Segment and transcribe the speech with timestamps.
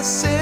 [0.00, 0.39] esquecer.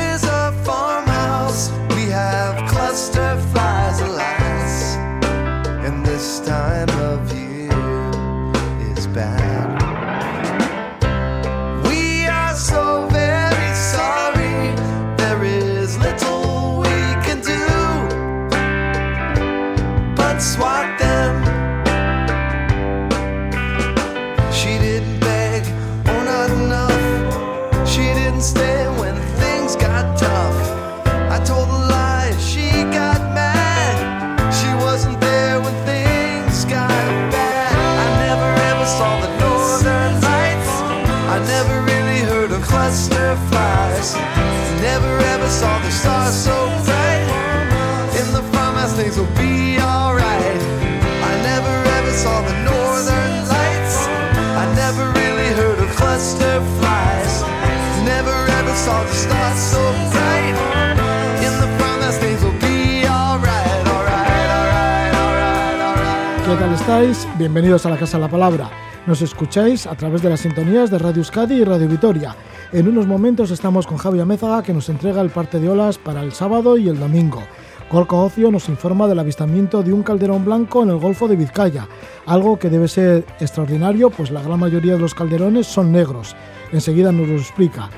[66.48, 67.28] ¿Qué tal estáis?
[67.36, 68.70] Bienvenidos a la Casa de la Palabra.
[69.06, 72.34] Nos escucháis a través de las sintonías de Radio Euskadi y Radio Vitoria.
[72.72, 76.22] En unos momentos estamos con Javi Amézaga que nos entrega el parte de olas para
[76.22, 77.42] el sábado y el domingo.
[77.90, 81.86] Golco Ocio nos informa del avistamiento de un calderón blanco en el Golfo de Vizcaya,
[82.26, 86.34] algo que debe ser extraordinario pues la gran mayoría de los calderones son negros.
[86.72, 87.90] Enseguida nos lo explica.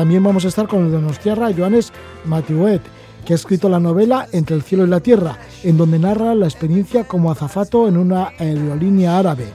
[0.00, 1.92] También vamos a estar con el donostiarra Joanes
[2.24, 2.80] Matiuet,
[3.22, 6.46] que ha escrito la novela Entre el cielo y la tierra, en donde narra la
[6.46, 9.48] experiencia como azafato en una aerolínea árabe.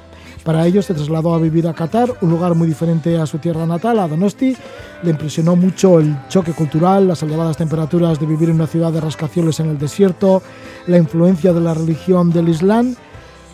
[0.44, 3.66] Para ello se trasladó a vivir a Qatar, un lugar muy diferente a su tierra
[3.66, 4.56] natal, a Donosti.
[5.02, 9.02] Le impresionó mucho el choque cultural, las elevadas temperaturas de vivir en una ciudad de
[9.02, 10.44] rascacielos en el desierto,
[10.86, 12.96] la influencia de la religión del Islam.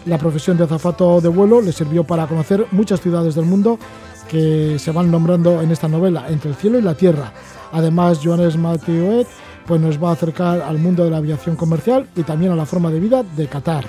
[0.08, 3.80] La profesión de azafato de vuelo le sirvió para conocer muchas ciudades del mundo
[4.30, 7.31] que se van nombrando en esta novela, Entre el cielo y la tierra.
[7.72, 9.28] Además, Joanes Mathieuet
[9.66, 12.66] pues nos va a acercar al mundo de la aviación comercial y también a la
[12.66, 13.85] forma de vida de Qatar.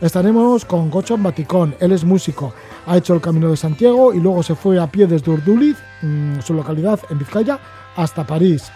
[0.00, 2.52] Estaremos con Gocho Baticón, él es músico,
[2.86, 6.40] ha hecho el Camino de Santiago y luego se fue a pie desde Urduliz, mm,
[6.40, 7.60] su localidad en Vizcaya,
[7.94, 8.72] hasta París.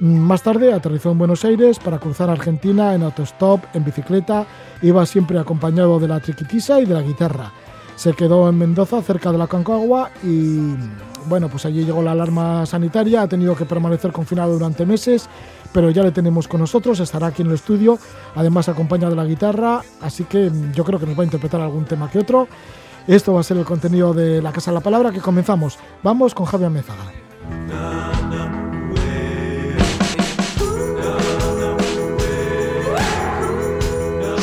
[0.00, 4.46] Mm, Más tarde aterrizó en Buenos Aires para cruzar Argentina en autostop, en bicicleta,
[4.80, 7.52] iba siempre acompañado de la triquitisa y de la guitarra.
[7.96, 10.74] Se quedó en Mendoza, cerca de la Concagua, y
[11.26, 15.28] bueno, pues allí llegó la alarma sanitaria, ha tenido que permanecer confinado durante meses,
[15.72, 17.98] pero ya le tenemos con nosotros, estará aquí en el estudio,
[18.34, 21.84] además acompaña de la guitarra, así que yo creo que nos va a interpretar algún
[21.84, 22.48] tema que otro.
[23.06, 25.78] Esto va a ser el contenido de La Casa de la Palabra que comenzamos.
[26.02, 27.02] Vamos con Javier Mézaga.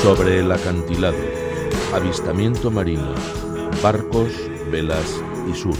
[0.01, 1.15] Sobre el acantilado,
[1.93, 3.13] avistamiento marino,
[3.81, 4.33] barcos,
[4.71, 5.79] velas y surf.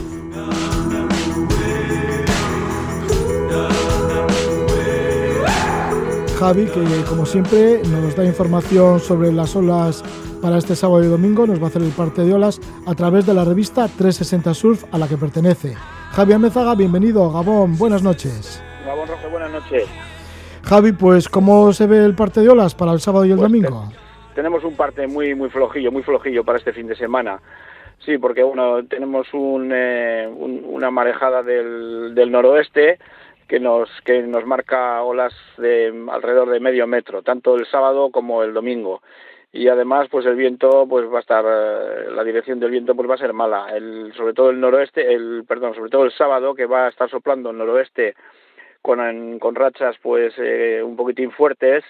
[6.39, 10.03] Javi, que como siempre nos da información sobre las olas
[10.41, 13.25] para este sábado y domingo, nos va a hacer el parte de olas a través
[13.25, 15.75] de la revista 360 Surf a la que pertenece.
[16.11, 18.63] Javi Amézaga, bienvenido, Gabón, buenas noches.
[18.85, 19.83] Gabón Roque, buenas noches.
[20.63, 23.51] Javi, pues ¿cómo se ve el parte de olas para el sábado y el Pues,
[23.51, 23.91] domingo?
[24.33, 27.41] Tenemos un parte muy muy flojillo, muy flojillo para este fin de semana.
[28.05, 32.97] Sí, porque bueno, tenemos un, eh, un- una marejada del, noroeste
[33.47, 38.43] que nos que nos marca olas de alrededor de medio metro, tanto el sábado como
[38.43, 39.01] el domingo.
[39.51, 43.09] Y además, pues el viento, pues va a estar, eh, la dirección del viento, pues
[43.09, 43.65] va a ser mala.
[44.15, 47.49] Sobre todo el noroeste, el perdón, sobre todo el sábado, que va a estar soplando
[47.49, 48.13] el noroeste
[48.81, 51.83] con, con rachas, pues eh, un poquitín fuertes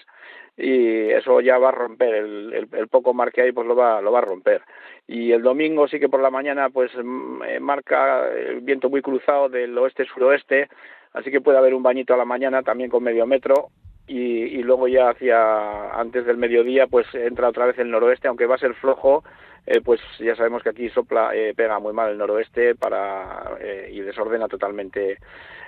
[0.56, 3.74] y eso ya va a romper el, el, el poco mar que hay pues lo
[3.74, 4.62] va lo va a romper.
[5.06, 9.02] Y el domingo sí que por la mañana pues mm, eh, marca el viento muy
[9.02, 10.68] cruzado del oeste suroeste
[11.12, 13.68] así que puede haber un bañito a la mañana también con medio metro
[14.06, 18.46] y, y luego ya hacia antes del mediodía pues entra otra vez el noroeste aunque
[18.46, 19.24] va a ser flojo
[19.66, 23.90] eh, pues ya sabemos que aquí sopla eh, pega muy mal el noroeste para eh,
[23.92, 25.18] y desordena totalmente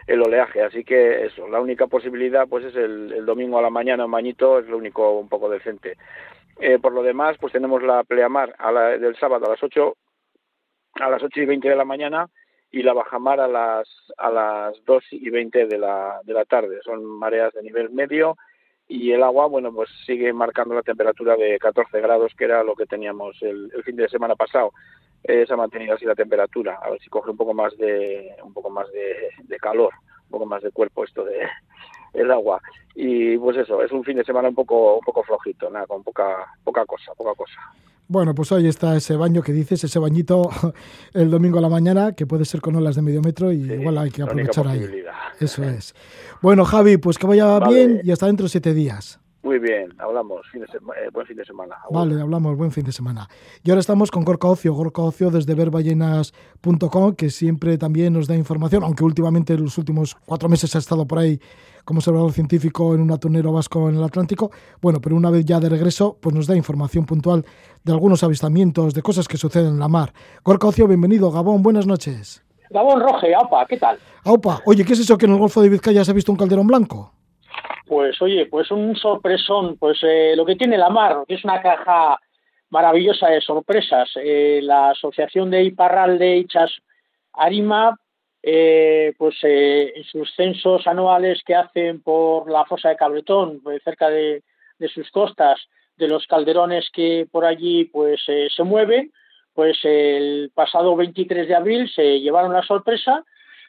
[0.06, 0.62] el oleaje.
[0.62, 4.58] Así que eso la única posibilidad pues es el, domingo a la mañana un bañito
[4.58, 5.96] es lo único un poco decente.
[6.60, 9.96] Eh, por lo demás pues tenemos la pleamar a la, del sábado a las 8
[11.00, 12.28] a las ocho y veinte de la mañana
[12.70, 13.88] y la bajamar a las
[14.18, 16.80] a las dos y veinte de la de la tarde.
[16.82, 18.36] Son mareas de nivel medio
[18.88, 22.74] y el agua bueno pues sigue marcando la temperatura de 14 grados que era lo
[22.74, 24.72] que teníamos el, el fin de semana pasado.
[25.24, 26.78] Eh, se ha mantenido así la temperatura.
[26.82, 29.92] A ver si coge un poco más de un poco más de, de calor
[30.24, 31.46] un poco más de cuerpo esto de
[32.12, 32.60] el agua
[32.94, 36.02] y pues eso es un fin de semana un poco un poco flojito nada con
[36.02, 37.60] poca poca cosa poca cosa
[38.08, 40.50] Bueno, pues ahí está ese baño que dices, ese bañito
[41.14, 43.72] el domingo a la mañana, que puede ser con olas de medio metro y Sí,
[43.72, 44.86] igual hay que aprovechar ahí.
[45.40, 45.94] Eso es.
[46.42, 47.74] Bueno, Javi, pues que vaya Vale.
[47.74, 49.18] bien y hasta dentro de siete días.
[49.42, 50.46] Muy bien, hablamos.
[50.52, 51.76] Fin de eh, buen fin de semana.
[51.90, 53.28] Vale, hablamos, buen fin de semana.
[53.64, 58.36] Y ahora estamos con Gorka Ocio, Gorka Ocio desde verballenas.com, que siempre también nos da
[58.36, 61.40] información, aunque últimamente en los últimos cuatro meses ha estado por ahí
[61.84, 64.52] como observador científico en un atunero vasco en el Atlántico.
[64.80, 67.44] Bueno, pero una vez ya de regreso, pues nos da información puntual
[67.82, 70.12] de algunos avistamientos, de cosas que suceden en la mar.
[70.44, 71.32] Gorka Ocio, bienvenido.
[71.32, 72.44] Gabón, buenas noches.
[72.70, 73.98] Gabón Roge, APA, ¿qué tal?
[74.24, 76.38] Aupa, oye, ¿qué es eso que en el Golfo de Vizcaya se ha visto un
[76.38, 77.12] calderón blanco?
[77.86, 81.60] Pues oye, pues un sorpresón, pues eh, lo que tiene la mar, que es una
[81.60, 82.18] caja
[82.70, 84.10] maravillosa de sorpresas.
[84.16, 86.70] Eh, la Asociación de Iparralde Ichas
[87.34, 87.98] Arima,
[88.42, 94.08] eh, pues en sus censos anuales que hacen por la fosa de Cabretón, pues, cerca
[94.08, 94.42] de,
[94.78, 95.60] de sus costas,
[95.96, 99.12] de los calderones que por allí pues se mueven,
[99.54, 103.24] pues el pasado 23 de abril se llevaron la sorpresa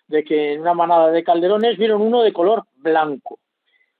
[0.07, 3.39] de que en una manada de calderones vieron uno de color blanco.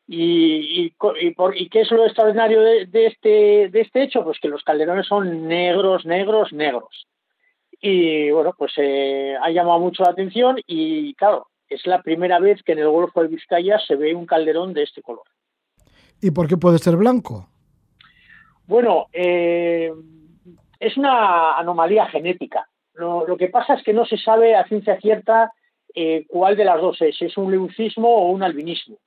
[0.07, 4.23] ¿Y, y, y por, ¿y qué es lo extraordinario de, de este, de este hecho?
[4.23, 7.07] Pues que los calderones son negros, negros, negros.
[7.81, 12.61] Y bueno, pues eh, ha llamado mucho la atención y claro, es la primera vez
[12.63, 15.25] que en el Golfo de Vizcaya se ve un calderón de este color.
[16.21, 17.49] ¿Y por qué puede ser blanco?
[18.65, 19.91] Bueno, eh,
[20.79, 22.67] es una anomalía genética.
[22.93, 25.51] Lo, lo que pasa es que no se sabe a ciencia cierta
[25.93, 28.97] eh, cuál de las dos es, si es un leucismo o un albinismo.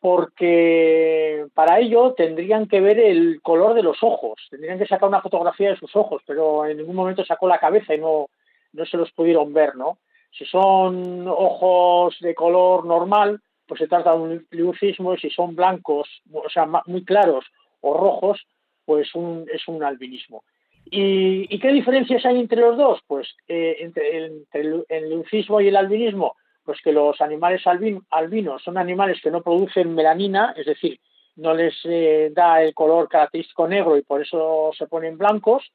[0.00, 5.20] Porque para ello tendrían que ver el color de los ojos, tendrían que sacar una
[5.20, 8.26] fotografía de sus ojos, pero en ningún momento sacó la cabeza y no,
[8.72, 9.98] no se los pudieron ver, ¿no?
[10.30, 15.54] Si son ojos de color normal, pues se trata de un leucismo, y si son
[15.54, 17.44] blancos, o sea, muy claros
[17.80, 18.40] o rojos,
[18.84, 20.44] pues un, es un albinismo.
[20.86, 23.00] ¿Y, qué diferencias hay entre los dos?
[23.06, 28.04] Pues eh, entre, entre el, el leucismo y el albinismo, pues que los animales albin-
[28.10, 31.00] albinos son animales que no producen melanina, es decir,
[31.36, 35.72] no les eh, da el color característico negro y por eso se ponen blancos.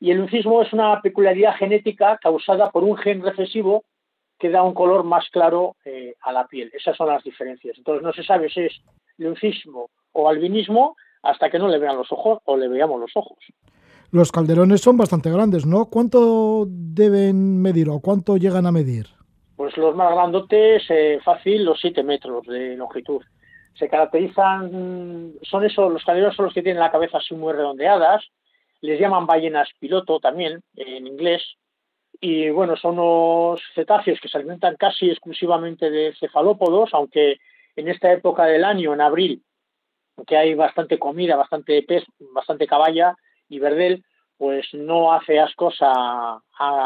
[0.00, 3.84] Y el leucismo es una peculiaridad genética causada por un gen recesivo
[4.38, 6.70] que da un color más claro eh, a la piel.
[6.72, 7.76] Esas son las diferencias.
[7.76, 8.80] Entonces no se sabe si es
[9.16, 13.38] leucismo o albinismo hasta que no le vean los ojos o le veamos los ojos.
[14.12, 15.86] Los calderones son bastante grandes, ¿no?
[15.86, 19.17] ¿Cuánto deben medir o cuánto llegan a medir?
[19.58, 23.20] Pues los más grandotes, eh, fácil, los 7 metros de longitud.
[23.74, 28.24] Se caracterizan, son esos, los calderones son los que tienen la cabeza así muy redondeadas,
[28.82, 31.42] les llaman ballenas piloto también, en inglés,
[32.20, 37.38] y bueno, son unos cetáceos que se alimentan casi exclusivamente de cefalópodos, aunque
[37.74, 39.42] en esta época del año, en abril,
[40.24, 43.16] que hay bastante comida, bastante pez, bastante caballa
[43.48, 44.04] y verdel,
[44.36, 46.40] pues no hace ascos a,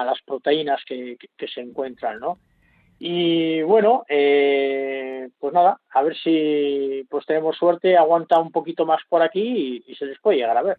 [0.06, 2.38] las proteínas que, que se encuentran, ¿no?
[3.04, 9.00] Y bueno, eh, pues nada, a ver si pues tenemos suerte, aguanta un poquito más
[9.08, 10.76] por aquí y, y se les puede llegar a ver.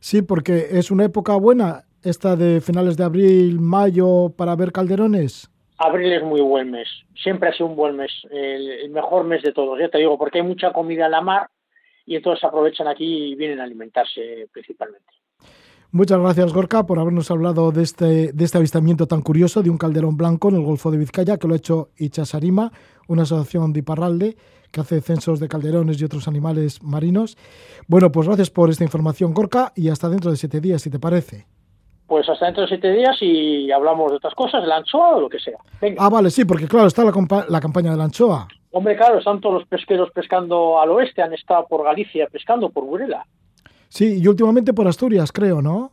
[0.00, 5.50] Sí, porque es una época buena esta de finales de abril, mayo para ver calderones.
[5.76, 9.42] Abril es muy buen mes, siempre ha sido un buen mes, el, el mejor mes
[9.42, 11.50] de todos, ya te digo, porque hay mucha comida en la mar
[12.06, 15.12] y entonces aprovechan aquí y vienen a alimentarse principalmente.
[15.96, 19.78] Muchas gracias, Gorka, por habernos hablado de este, de este avistamiento tan curioso de un
[19.78, 22.70] calderón blanco en el Golfo de Vizcaya, que lo ha hecho Ichasarima,
[23.08, 24.36] una asociación de Iparralde
[24.70, 27.38] que hace censos de calderones y otros animales marinos.
[27.88, 30.98] Bueno, pues gracias por esta información, Gorka, y hasta dentro de siete días, si te
[30.98, 31.46] parece.
[32.06, 35.20] Pues hasta dentro de siete días y hablamos de otras cosas, de la anchoa o
[35.22, 35.56] lo que sea.
[35.80, 36.04] Venga.
[36.04, 38.46] Ah, vale, sí, porque claro, está la, la campaña de la anchoa.
[38.70, 42.84] Hombre, claro, están todos los pesqueros pescando al oeste, han estado por Galicia pescando, por
[42.84, 43.24] Burela.
[43.88, 45.92] Sí, y últimamente por Asturias, creo, ¿no?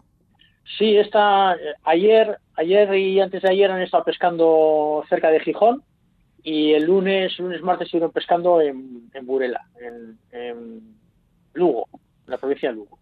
[0.77, 5.83] Sí, esta, eh, ayer, ayer y antes de ayer han estado pescando cerca de Gijón
[6.43, 10.81] y el lunes, lunes, martes estuvieron pescando en, en Burela, en, en
[11.53, 12.97] Lugo, en la provincia de Lugo.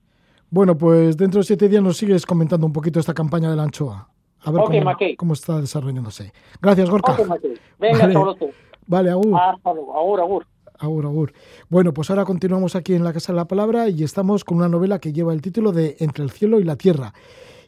[0.50, 3.64] Bueno, pues dentro de siete días nos sigues comentando un poquito esta campaña de la
[3.64, 4.10] anchoa.
[4.44, 6.34] A ver cómo, cómo está desarrollándose.
[6.62, 7.14] Gracias, Gorka.
[7.14, 7.54] Ok, Mateo.
[7.80, 8.54] Venga, Vale.
[8.88, 9.40] Vale, agur.
[9.40, 9.98] Hasta luego.
[9.98, 10.48] Agur, agur.
[10.82, 11.34] Agur, agur.
[11.70, 14.68] Bueno, pues ahora continuamos aquí en la Casa de la Palabra y estamos con una
[14.68, 17.14] novela que lleva el título de Entre el cielo y la tierra.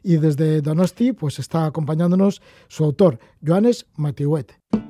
[0.01, 4.83] Y desde Donosti, pues está acompañándonos su autor, Joanes Matiuet.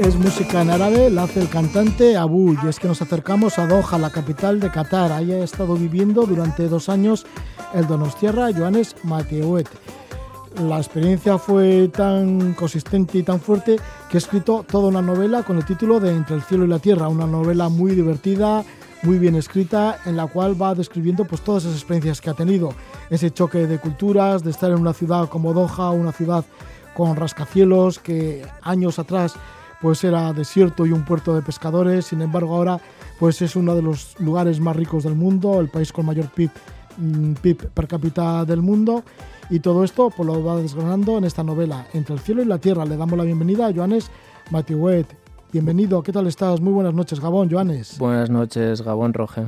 [0.00, 3.68] Es música en árabe, la hace el cantante Abu y es que nos acercamos a
[3.68, 5.12] Doha, la capital de Qatar.
[5.12, 7.24] Ahí ha estado viviendo durante dos años
[7.72, 9.68] el donostiarra Joanes Matehuet.
[10.62, 13.76] La experiencia fue tan consistente y tan fuerte
[14.08, 16.78] que ha escrito toda una novela con el título de Entre el cielo y la
[16.78, 18.64] tierra, una novela muy divertida,
[19.02, 22.72] muy bien escrita, en la cual va describiendo pues, todas esas experiencias que ha tenido,
[23.10, 26.44] ese choque de culturas, de estar en una ciudad como Doha, una ciudad
[26.94, 29.34] con rascacielos que años atrás
[29.82, 32.80] pues era desierto y un puerto de pescadores, sin embargo ahora
[33.18, 36.50] pues es uno de los lugares más ricos del mundo, el país con mayor PIB,
[36.96, 39.02] mm, PIB per cápita del mundo
[39.50, 42.58] y todo esto pues lo va desgranando en esta novela, Entre el cielo y la
[42.58, 42.84] tierra.
[42.84, 44.10] Le damos la bienvenida a Joanes
[44.50, 45.06] Matiuet.
[45.52, 46.60] Bienvenido, ¿qué tal estás?
[46.60, 47.98] Muy buenas noches, Gabón, Joanes.
[47.98, 49.44] Buenas noches, Gabón Roge.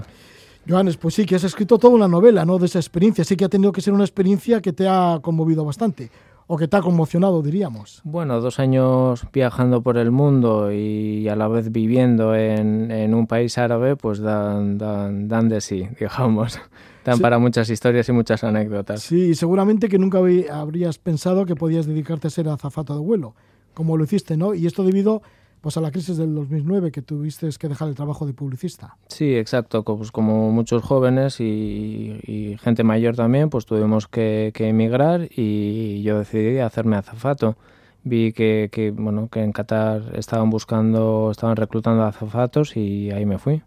[0.69, 2.59] Joanes, pues sí, que has escrito toda una novela, ¿no?
[2.59, 3.25] De esa experiencia.
[3.25, 6.11] Sí que ha tenido que ser una experiencia que te ha conmovido bastante
[6.49, 8.01] o que te ha conmocionado, diríamos.
[8.05, 13.59] Bueno, dos años viajando por el mundo y a la vez viviendo en, un país
[13.59, 16.61] árabe, pues dan, dan, de sí, digamos.
[17.07, 19.01] Dan para muchas historias y muchas anécdotas.
[19.01, 20.19] Sí, seguramente que nunca
[20.51, 23.35] habrías pensado que podías dedicarte a ser azafato de vuelo,
[23.75, 24.55] como lo hiciste, ¿no?
[24.55, 25.23] Y esto debido
[25.61, 28.97] pues a la crisis del 2009 que tuviste que dejar el trabajo de publicista.
[29.09, 29.85] Sí, exacto.
[29.85, 36.59] Pues como muchos jóvenes y, gente mayor también, pues tuvimos que, emigrar y yo decidí
[36.59, 37.57] hacerme azafato.
[38.05, 43.39] Vi que, que, bueno, que en Qatar estaban buscando, estaban reclutando azafatos y ahí me
[43.39, 43.63] fui.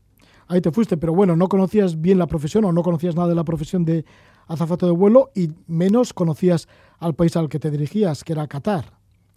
[0.49, 3.35] Ahí te fuiste, pero bueno, no conocías bien la profesión o no conocías nada de
[3.35, 4.03] la profesión de
[4.47, 8.85] azafato de vuelo y menos conocías al país al que te dirigías, que era Qatar.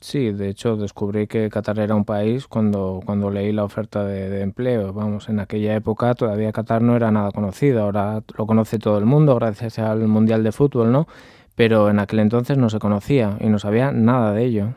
[0.01, 4.41] Sí, de hecho descubrí que Qatar era un país cuando, cuando leí la oferta de,
[4.41, 4.95] empleo.
[4.95, 9.05] Vamos, en aquella época todavía Qatar no era nada conocido, ahora lo conoce todo el
[9.05, 11.07] mundo gracias al Mundial de Fútbol, ¿no?
[11.55, 14.75] Pero en aquel entonces no se conocía y no sabía nada de ello.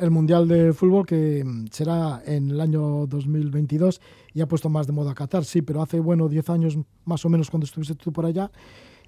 [0.00, 4.00] El Mundial de Fútbol que mm, será en el año 2022
[4.32, 7.24] y ha puesto más de moda a Qatar, sí, pero hace, bueno, 10 años más
[7.26, 8.50] o menos cuando estuviste tú por allá.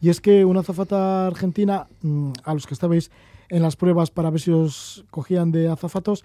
[0.03, 3.11] Y es que una zafata argentina, mm, a los que estabais
[3.49, 6.25] en las pruebas para ver si os cogían de azafatos,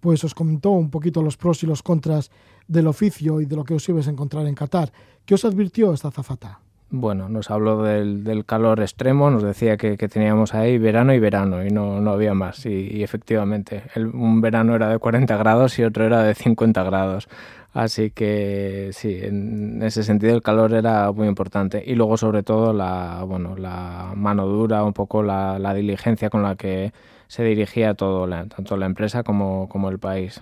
[0.00, 2.30] pues os comentó un poquito los pros y los contras
[2.68, 4.92] del oficio y de lo que os ibais a encontrar en Qatar.
[5.26, 6.60] ¿Qué os advirtió esta azafata?
[6.98, 11.70] Bueno, nos habló del, calor extremo, nos decía que, teníamos ahí verano y verano y
[11.70, 12.64] no, no había más.
[12.64, 17.28] Y, efectivamente, un verano era de 40 grados y otro era de 50 grados.
[17.74, 21.82] Así que sí, en ese sentido el calor era muy importante.
[21.86, 26.56] Y luego sobre todo la, bueno, la mano dura, un poco la, diligencia con la
[26.56, 26.92] que
[27.28, 30.40] se dirigía todo, tanto la empresa como, como el país.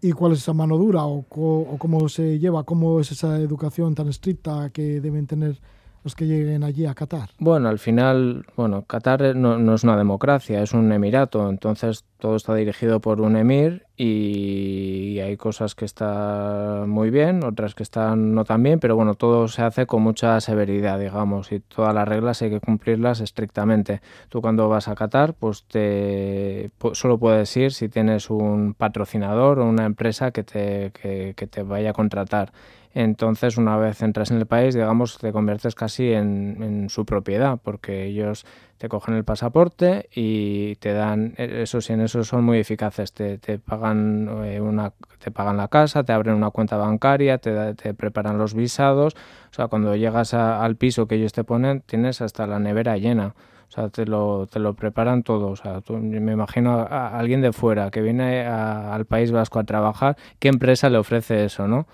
[0.00, 3.94] ¿Y cuál es esa mano dura o, o, cómo se lleva, cómo es esa educación
[3.94, 5.58] tan estricta que deben tener
[6.04, 7.30] los que lleguen allí a Qatar?
[7.38, 12.54] Bueno, al final, bueno, Qatar no, es una democracia, es un emirato, entonces todo está
[12.54, 18.44] dirigido por un emir y hay cosas que están muy bien, otras que están no
[18.44, 22.42] tan bien, pero bueno, todo se hace con mucha severidad, digamos, y todas las reglas
[22.42, 24.02] hay que cumplirlas estrictamente.
[24.28, 29.66] Tú cuando vas a Qatar, pues te solo puedes ir si tienes un patrocinador o
[29.66, 32.52] una empresa que te, que te vaya a contratar
[32.96, 38.06] entonces una vez entras en el país, digamos, te conviertes casi en, su propiedad, porque
[38.06, 38.46] ellos
[38.78, 43.38] te cogen el pasaporte y te dan, eso sí, en eso son muy eficaces, te,
[43.58, 48.38] pagan eh, una, te pagan la casa, te abren una cuenta bancaria, te, te preparan
[48.38, 49.14] los visados,
[49.50, 53.34] o sea, cuando llegas al piso que ellos te ponen, tienes hasta la nevera llena.
[53.68, 55.48] O sea, te lo, te lo preparan todo.
[55.48, 60.16] O sea, me imagino a, alguien de fuera que viene al País Vasco a trabajar,
[60.38, 61.86] ¿qué empresa le ofrece eso, no?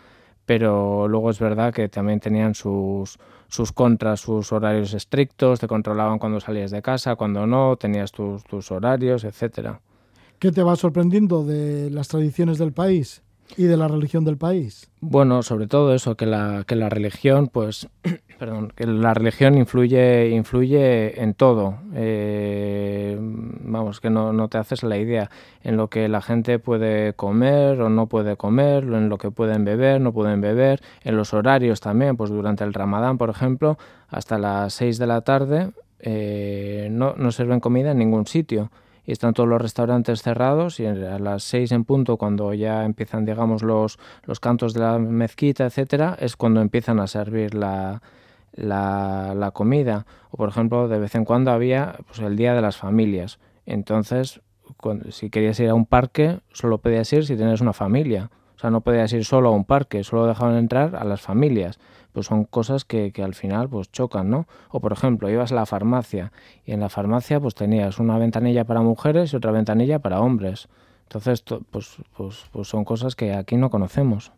[0.46, 3.18] pero luego es verdad que también tenían sus,
[3.52, 8.42] sus contras, sus horarios estrictos, te controlaban cuando salías de casa, cuando no, tenías tus,
[8.44, 9.82] tus horarios, etcétera.
[10.38, 13.22] ¿Qué te va sorprendiendo de las tradiciones del país?
[13.56, 14.90] y de la religión del país?
[15.00, 17.88] Bueno, sobre todo eso, que la, que la religión, pues,
[18.42, 21.76] perdón, que la religión influye, influye en todo.
[21.94, 25.30] Eh, vamos, que no, no, te haces la idea
[25.62, 29.64] en lo que la gente puede comer o no puede comer, en lo que pueden
[29.64, 34.38] beber, no pueden beber, en los horarios también, pues durante el ramadán, por ejemplo, hasta
[34.38, 35.70] las 6 de la tarde
[36.00, 38.72] eh, no, no sirven comida en ningún sitio
[39.06, 43.24] y están todos los restaurantes cerrados y a las seis en punto cuando ya empiezan
[43.24, 48.00] digamos los, los cantos de la mezquita etcétera es cuando empiezan a servir la,
[48.52, 52.76] la, comida o por ejemplo de vez en cuando había pues el día de las
[52.76, 54.40] familias entonces
[55.10, 58.70] si querías ir a un parque solo podías ir si tienes una familia o sea
[58.70, 61.78] no podías ir solo a un parque solo dejaban entrar a las familias
[62.12, 64.46] pues son cosas que, que, al final pues chocan, ¿no?
[64.70, 66.30] O por ejemplo, ibas a la farmacia
[66.64, 70.68] y en la farmacia pues tenías una ventanilla para mujeres y otra ventanilla para hombres.
[71.04, 74.32] Entonces, pues, pues, pues son cosas que aquí no conocemos.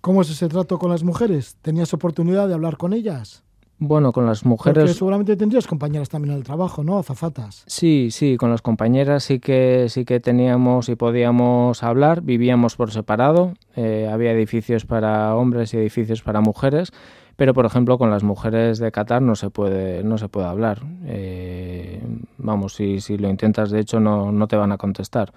[0.00, 1.56] ¿Cómo es ese trato con las mujeres?
[1.60, 3.42] ¿Tenías oportunidad de hablar con ellas?
[3.82, 4.82] Bueno, con las mujeres...
[4.84, 6.98] Porque seguramente tendrías compañeras también en el trabajo, ¿no?
[6.98, 7.64] Azafatas.
[7.66, 12.20] Sí, sí, con las compañeras sí que, sí que teníamos y podíamos hablar.
[12.20, 13.54] Vivíamos por separado.
[13.76, 16.92] Eh, había edificios para hombres y edificios para mujeres.
[17.36, 20.82] Pero, por ejemplo, con las mujeres de Qatar no se puede, no se puede hablar.
[21.06, 22.02] Eh,
[22.36, 25.32] vamos, si, si lo intentas, de hecho, no, no te van a contestar.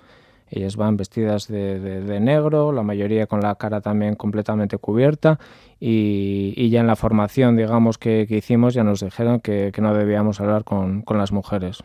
[0.56, 5.40] Ellas van vestidas de, negro, la mayoría con la cara también completamente cubierta
[5.80, 10.64] y, ya en la formación, digamos, que, hicimos ya nos dijeron que, no debíamos hablar
[10.64, 11.80] con, las mujeres.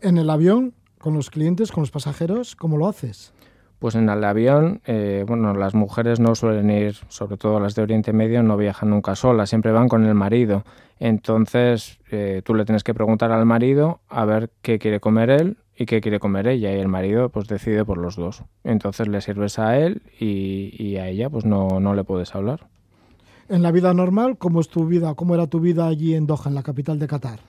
[0.00, 3.32] ¿En el avión, con los clientes, con los pasajeros, cómo lo haces?
[3.78, 7.82] Pues en el avión, eh, bueno, las mujeres no suelen ir, sobre todo las de
[7.82, 10.64] Oriente Medio, no viajan nunca solas, siempre van con el marido.
[10.98, 15.58] Entonces, eh, tú le tienes que preguntar al marido a ver qué quiere comer él
[15.76, 18.44] y qué quiere comer ella y el marido pues decide por los dos.
[18.62, 22.68] Entonces le sirves a él y, a ella pues no, no, le puedes hablar.
[23.48, 25.14] En la vida normal, ¿cómo es tu vida?
[25.14, 27.40] ¿Cómo era tu vida allí en Doha, en la capital de Qatar?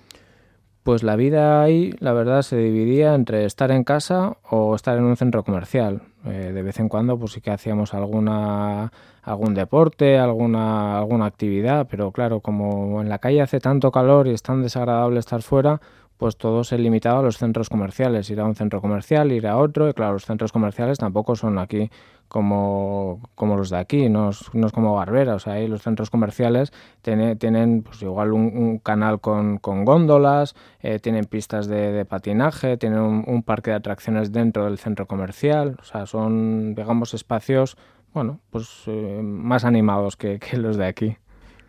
[0.84, 5.06] Pues la vida ahí, la verdad, se dividía entre estar en casa o estar en
[5.06, 6.04] un centro comercial.
[6.26, 8.92] Eh, de vez en cuando, pues sí que hacíamos alguna
[9.24, 14.32] algún deporte, alguna alguna actividad, pero claro, como en la calle hace tanto calor y
[14.32, 15.82] es tan desagradable estar fuera,
[16.18, 19.58] pues todo se limitaba a los centros comerciales, ir a un centro comercial, ir a
[19.58, 21.90] otro, y claro, los centros comerciales tampoco son aquí
[22.28, 26.72] como, como los de aquí, no es, como Barbera, o sea, ahí los centros comerciales
[27.02, 33.00] tiene, tienen pues igual un, canal con, con góndolas, eh, tienen pistas de, patinaje, tienen
[33.00, 37.78] un, parque de atracciones dentro del centro comercial, o sea, son, digamos, espacios,
[38.14, 41.18] bueno, pues eh, más animados que, que los de aquí.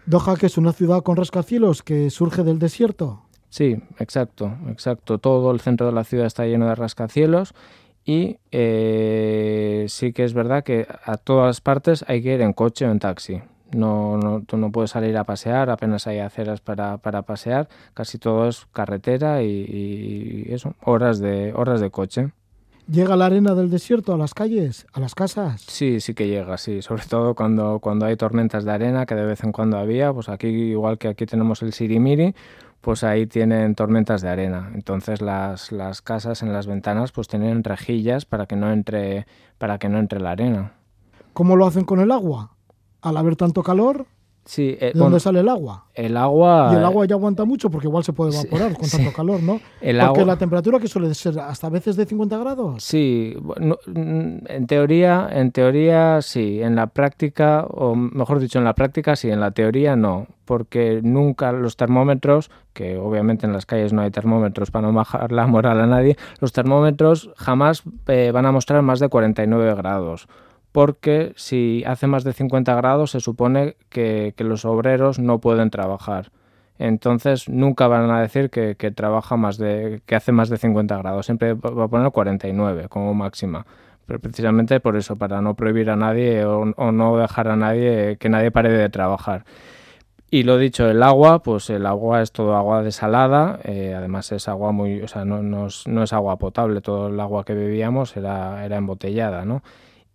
[0.07, 3.26] Doha, que es una ciudad con rascacielos que surge del desierto.
[3.57, 5.17] Sí, exacto, exacto.
[5.17, 7.55] Todo el centro de la ciudad está lleno de rascacielos
[8.05, 12.87] y eh, sí que es verdad que a todas partes hay que ir en coche
[12.87, 13.41] o en taxi.
[13.75, 18.19] No, no, tú no puedes salir a pasear, apenas hay aceras para, para pasear, casi
[18.19, 22.33] todo es carretera y, y, eso, horas de, horas de coche.
[22.89, 25.63] ¿Llega la arena del desierto a las calles, a las casas?
[25.63, 26.83] Sí, sí que llega, sí.
[26.83, 30.13] Sobre todo cuando, cuando hay tormentas de arena, que de vez en cuando había.
[30.13, 32.33] Pues aquí, igual que aquí tenemos el Sirimiri,
[32.87, 34.71] pues ahí tienen tormentas de arena.
[34.73, 39.27] Entonces las, las casas en las ventanas pues tienen rejillas para que no entre,
[39.59, 40.75] para que no entre la arena.
[41.33, 42.53] ¿Cómo lo hacen con el agua?
[43.03, 44.07] Al haber tanto calor,
[44.47, 45.87] Sí, eh, ¿De dónde sale el agua?
[45.93, 46.71] El agua...
[46.73, 49.61] Y el agua ya aguanta mucho porque igual se puede evaporar con tanto calor, ¿no?
[49.81, 52.85] El porque la temperatura que suele ser hasta veces de 50 grados.
[52.85, 59.17] Sí, en teoría, en teoría sí, en la práctica, o mejor dicho, en la práctica
[59.17, 64.03] sí, en la teoría no, porque nunca los termómetros, que obviamente en las calles no
[64.03, 68.53] hay termómetros para no bajar la moral a nadie, los termómetros jamás eh, van a
[68.53, 70.29] mostrar más de 49 grados
[70.77, 76.31] porque si hace más de 50 grados se supone que, los obreros no pueden trabajar.
[76.79, 81.25] Entonces nunca van a decir que, trabaja más de, que hace más de 50 grados,
[81.25, 83.65] siempre va a poner 49 como máxima.
[84.05, 88.29] Pero precisamente por eso, para no prohibir a nadie o, no dejar a nadie que
[88.29, 89.47] nadie pare de trabajar.
[90.31, 94.47] Y lo dicho, el agua, pues el agua es todo agua desalada, eh, además es
[94.47, 98.15] agua muy, o sea, no, es, no, es, agua potable, todo el agua que bebíamos
[98.19, 99.63] era, era embotellada, ¿no?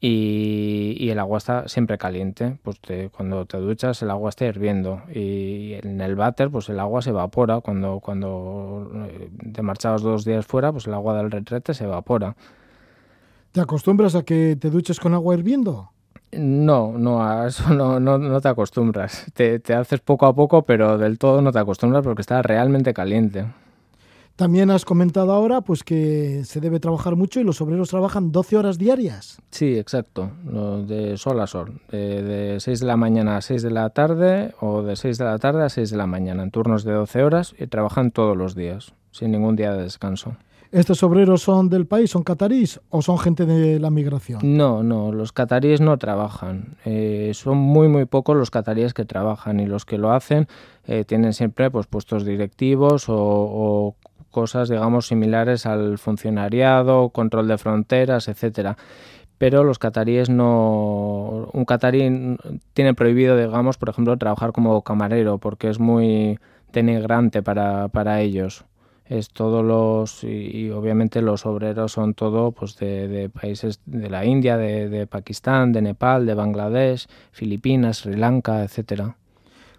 [0.04, 2.58] Y, el agua está siempre caliente.
[2.64, 2.80] Pues
[3.12, 7.12] cuando te duchas el agua está hirviendo y en el váter pues el agua se
[7.12, 7.62] evapora.
[7.62, 12.36] Cuando, cuando eh, te marchabas dos días fuera pues el agua del retrete se evapora.
[13.52, 15.92] ¿Te acostumbras a que te duches con agua hirviendo?
[16.32, 19.26] No, no, a eso no, no, no te acostumbras.
[19.36, 22.94] Te, te haces poco a poco, pero del todo no te acostumbras porque está realmente
[22.94, 23.46] caliente.
[24.42, 28.58] También has comentado ahora pues que se debe trabajar mucho y los obreros trabajan 12
[28.58, 29.40] horas diarias.
[29.52, 30.32] Sí, exacto,
[30.88, 34.82] de sol a sol, de, 6 de la mañana a 6 de la tarde o
[34.82, 37.54] de 6 de la tarde a 6 de la mañana, en turnos de 12 horas
[37.60, 40.36] y trabajan todos los días, sin ningún día de descanso.
[40.72, 44.40] ¿Estos obreros son del país, son catarís o son gente de la migración?
[44.42, 46.78] No, no, los cataríes no trabajan.
[46.86, 50.48] Eh, son muy, muy pocos los cataríes que trabajan y los que lo hacen
[50.86, 53.96] eh, tienen siempre pues, puestos directivos o, o
[54.32, 58.78] cosas, digamos, similares al funcionariado, control de fronteras, etcétera.
[59.38, 61.50] Pero los cataríes no.
[61.54, 62.38] Un catarí
[62.74, 66.40] tiene prohibido, digamos, por ejemplo, trabajar como camarero porque es muy
[66.72, 68.66] denigrante para, para ellos.
[69.06, 70.24] Es todos los.
[70.24, 75.72] Y, obviamente los obreros son todo pues de, países de la India, de, de Pakistán,
[75.74, 79.18] de Nepal, de Bangladesh, Filipinas, Sri Lanka, etcétera.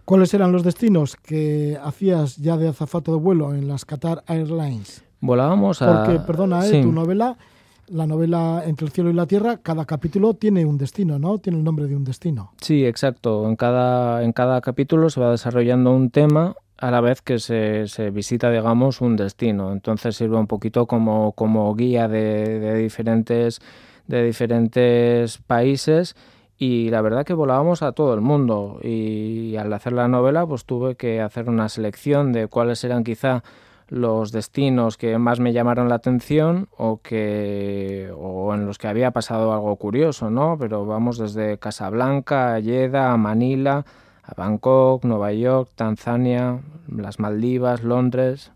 [0.05, 5.05] ¿Cuáles eran los destinos que hacías ya de azafato de vuelo en las Qatar Airlines?
[5.21, 6.05] Volábamos a...
[6.05, 6.83] Porque, perdona, ¿eh?
[6.83, 7.37] tu novela
[7.89, 11.39] la novela Entre el cielo y la tierra, cada capítulo tiene un destino, ¿no?
[11.39, 12.53] Tiene el nombre de un destino.
[12.61, 13.47] Sí, exacto.
[13.47, 17.87] En cada, en cada capítulo se va desarrollando un tema a la vez que se,
[17.89, 19.73] se visita, digamos, un destino.
[19.73, 23.61] Entonces sirve un poquito como, como guía de, de diferentes,
[24.07, 26.17] de diferentes países
[26.63, 30.65] y la verdad que volábamos a todo el mundo y al hacer la novela pues
[30.65, 33.43] tuve que hacer una selección de cuáles eran quizá
[33.89, 39.11] los destinos que más me llamaron la atención o que o en los que había
[39.11, 40.57] pasado algo curioso, ¿no?
[40.57, 43.85] Pero vamos desde Casablanca, a Jeddah, a Manila,
[44.23, 48.53] a Bangkok, Nueva York, Tanzania, las Maldivas, Londres.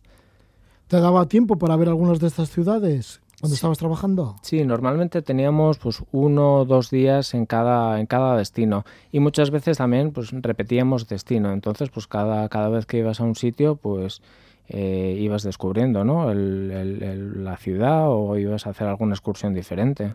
[0.87, 4.37] ¿Te daba tiempo para ver algunas de estas ciudades cuando estabas trabajando?
[4.43, 9.51] Sí, normalmente teníamos pues uno o dos días en cada, en cada destino y muchas
[9.51, 11.53] veces también pues repetíamos destino.
[11.53, 14.23] Entonces pues cada, cada vez que ibas a un sitio pues
[14.69, 16.31] eh, ibas descubriendo ¿no?
[16.31, 20.15] El, el, el, la ciudad o ibas a hacer alguna excursión diferente.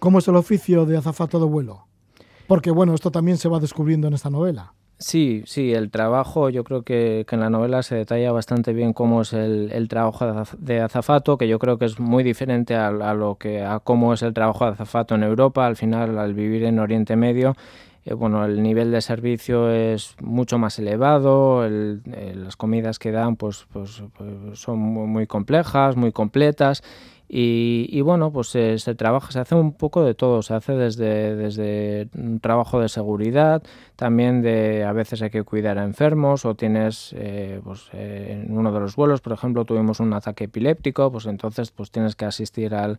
[0.00, 1.86] ¿Cómo es el oficio de azafato de vuelo?
[2.46, 4.74] Porque bueno, esto también se va descubriendo en esta novela.
[5.02, 8.92] Sí, sí, el trabajo, yo creo que, que, en la novela se detalla bastante bien
[8.92, 10.26] cómo es el, el, trabajo
[10.58, 14.20] de azafato, que yo creo que es muy diferente a, lo que a cómo es
[14.20, 15.66] el trabajo de azafato en Europa.
[15.66, 17.56] Al final, al vivir en Oriente Medio,
[18.04, 23.10] eh, bueno, el nivel de servicio es mucho más elevado, el, eh, las comidas que
[23.10, 26.82] dan pues, pues, pues son muy, complejas, muy completas
[27.32, 30.72] y, y bueno, pues se, se, trabaja, se hace un poco de todo, se hace
[30.72, 33.62] desde, desde un trabajo de seguridad,
[33.94, 38.58] también de a veces hay que cuidar a enfermos o tienes, eh, pues eh, en
[38.58, 42.24] uno de los vuelos, por ejemplo, tuvimos un ataque epiléptico, pues entonces pues tienes que
[42.24, 42.98] asistir al,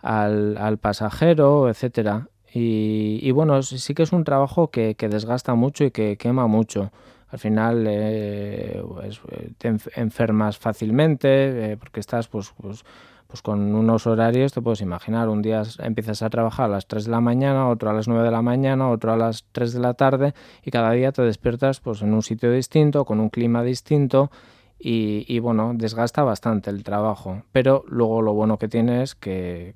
[0.00, 2.28] al, pasajero, etcétera.
[2.50, 6.46] Y, y, bueno, sí que es un trabajo que, que, desgasta mucho y que quema
[6.46, 6.92] mucho.
[7.28, 9.20] Al final eh, pues,
[9.58, 12.84] te enfermas fácilmente eh, porque estás pues, pues,
[13.26, 17.06] pues, con unos horarios, te puedes imaginar, un día empiezas a trabajar a las 3
[17.06, 19.80] de la mañana, otro a las 9 de la mañana, otro a las 3 de
[19.80, 23.62] la tarde y cada día te despiertas pues, en un sitio distinto, con un clima
[23.62, 24.30] distinto.
[24.78, 29.74] Y, bueno, desgasta bastante el trabajo, pero luego lo bueno que tiene es que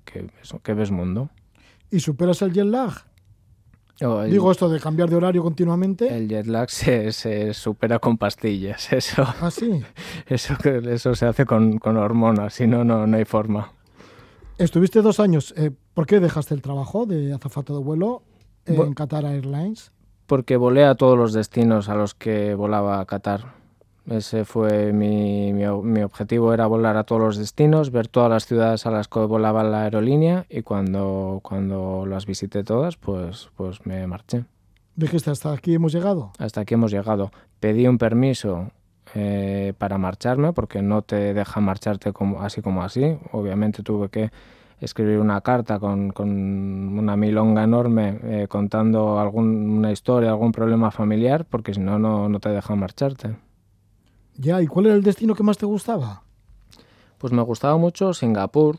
[0.66, 1.30] ves mundo.
[1.90, 3.09] ¿Y superas el jet lag?
[4.02, 6.14] Oh, el, Digo esto de cambiar de horario continuamente.
[6.14, 9.24] El jet lag se, se supera con pastillas, eso.
[9.40, 9.82] ¿Ah, sí?
[10.26, 13.72] Eso, eso se hace con, con hormonas, si no, no, no hay forma.
[14.58, 15.54] Estuviste dos años.
[15.56, 18.22] Eh, ¿Por qué dejaste el trabajo de azafato de vuelo
[18.66, 19.90] en Qatar Airlines?
[20.26, 23.59] Porque volé a todos los destinos a los que volaba a Qatar.
[24.10, 28.44] Ese fue mi, mi, mi, objetivo, era volar a todos los destinos, ver todas las
[28.44, 33.86] ciudades a las que volaba la aerolínea y cuando, cuando las visité todas, pues, pues
[33.86, 34.46] me marché.
[34.96, 36.32] Dijiste, hasta aquí hemos llegado.
[36.40, 37.30] Hasta aquí hemos llegado.
[37.60, 38.72] Pedí un permiso
[39.14, 43.16] eh, para marcharme porque no te deja marcharte como, así como así.
[43.30, 44.32] Obviamente tuve que
[44.80, 46.28] escribir una carta con, con
[46.98, 52.40] una milonga enorme eh, contando algún, una historia, algún problema familiar, porque si no, no
[52.40, 53.36] te dejan marcharte.
[54.40, 56.22] Ya, ¿y cuál era el destino que más te gustaba?
[57.18, 58.78] Pues me gustaba mucho Singapur.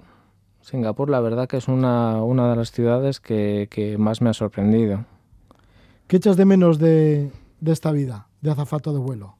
[0.62, 4.34] Singapur, la verdad que es una, una de las ciudades que, que, más me ha
[4.34, 5.06] sorprendido.
[6.08, 9.36] ¿Qué echas de menos de, de esta vida, de azafato de vuelo?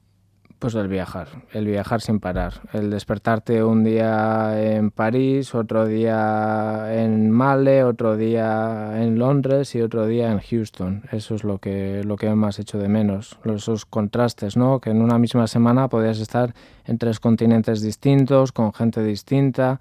[0.62, 7.02] Pues el viajar, el viajar sin parar, el despertarte un día en París, otro día
[7.02, 11.02] en Male, otro día en Londres y otro día en Houston.
[11.10, 14.78] Eso es lo que, lo que más hecho de menos, esos contrastes, ¿no?
[14.78, 16.54] Que en una misma semana podías estar
[16.86, 19.80] en tres continentes distintos, con gente distinta,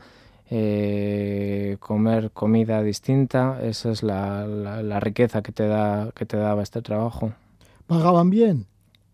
[0.49, 3.59] eh, comer comida distinta.
[3.61, 7.33] Esa es la, la, la riqueza que te, da, que te daba este trabajo.
[7.85, 8.65] ¿Pagaban bien?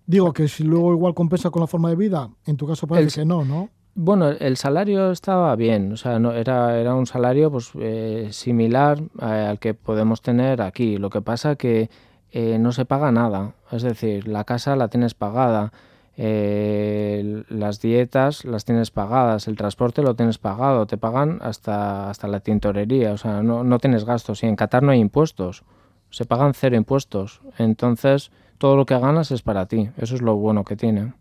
[0.07, 3.21] Digo que si luego igual compensa con la forma de vida, en tu caso parece
[3.21, 3.69] el, que no, ¿no?
[3.93, 9.03] Bueno, el salario estaba bien, o sea, no, era, era un salario pues eh, similar
[9.19, 10.97] al que podemos tener aquí.
[10.97, 11.89] Lo que pasa que
[12.31, 15.73] eh, no se paga nada, es decir, la casa la tienes pagada,
[16.15, 22.29] eh, las dietas las tienes pagadas, el transporte lo tienes pagado, te pagan hasta, hasta
[22.29, 24.41] la tintorería, o sea, no, no tienes gastos.
[24.41, 25.63] Y en Qatar no hay impuestos,
[26.11, 27.41] se pagan cero impuestos.
[27.57, 29.89] Entonces todo lo que ganas es para ti.
[29.97, 31.13] Eso es lo bueno que tiene.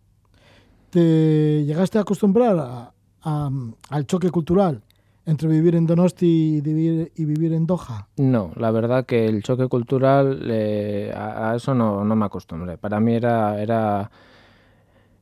[0.91, 3.51] ¿Te llegaste a acostumbrar a, a,
[3.91, 4.83] al choque cultural
[5.27, 8.09] entre vivir en Donosti y vivir, y vivir en Doha?
[8.17, 12.79] No, la verdad que el choque cultural eh, a, a, eso no, no, me acostumbré.
[12.79, 14.11] Para mí era, era,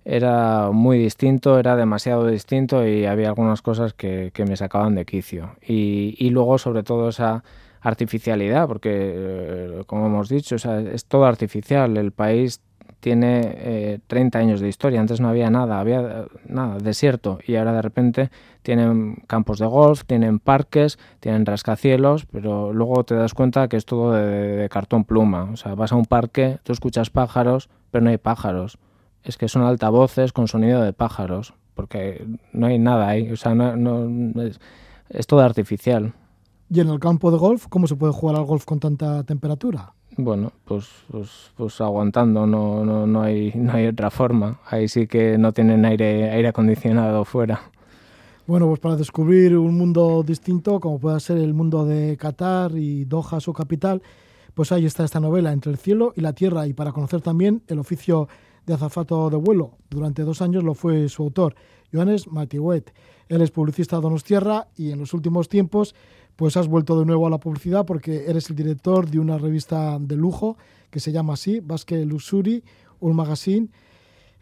[0.04, 5.06] era muy distinto, era demasiado distinto y había algunas cosas que, que me sacaban de
[5.06, 5.56] quicio.
[5.66, 7.42] Y, y luego sobre todo esa
[7.84, 11.96] artificialidad, porque, eh, como hemos dicho, es todo artificial.
[11.96, 12.60] El país
[13.04, 14.98] tiene 30 años de historia.
[14.98, 17.38] Antes no había nada, había nada, desierto.
[17.46, 18.30] Y ahora de repente
[18.62, 23.84] tienen campos de golf, tienen parques, tienen rascacielos, pero luego te das cuenta que es
[23.84, 25.50] todo de, cartón pluma.
[25.52, 28.78] O sea, vas a un parque, tú escuchas pájaros, pero no hay pájaros.
[29.22, 33.30] Es que son altavoces con sonido de pájaros, porque no hay nada ahí.
[33.30, 34.08] O sea, no,
[35.10, 36.14] es todo artificial.
[36.70, 39.92] ¿Y en el campo de golf, cómo se puede jugar al golf con tanta temperatura?
[40.16, 44.60] Bueno, pues, pues, pues aguantando, no, no, no, hay, no hay otra forma.
[44.66, 47.60] Ahí sí que no tienen aire, aire acondicionado fuera.
[48.46, 53.06] Bueno, pues para descubrir un mundo distinto, como pueda ser el mundo de Qatar y
[53.06, 54.02] Doha, su capital,
[54.52, 57.62] pues ahí está esta novela, Entre el cielo y la tierra, y para conocer también
[57.66, 58.28] el oficio
[58.66, 59.72] de azafato de vuelo.
[59.90, 61.54] Durante dos años lo fue su autor,
[61.92, 62.92] Johannes Matiwet.
[63.28, 65.94] Él es publicista de Donostierra y en los últimos tiempos
[66.36, 69.98] pues has vuelto de nuevo a la publicidad porque eres el director de una revista
[70.00, 70.56] de lujo
[70.90, 72.62] que se llama así, Basque Luxury,
[73.00, 73.68] un magazine,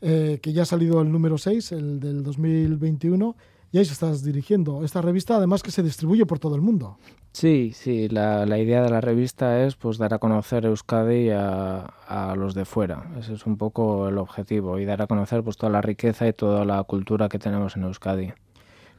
[0.00, 3.36] eh, que ya ha salido el número 6, el del 2021
[3.72, 4.84] y ahí se estás dirigiendo.
[4.84, 6.98] Esta revista además que se distribuye por todo el mundo.
[7.32, 11.86] Sí, sí, la, la idea de la revista es pues dar a conocer Euskadi a,
[12.06, 13.10] a, los de fuera.
[13.18, 16.34] Ese es un poco el objetivo y dar a conocer pues toda la riqueza y
[16.34, 18.34] toda la cultura que tenemos en Euskadi.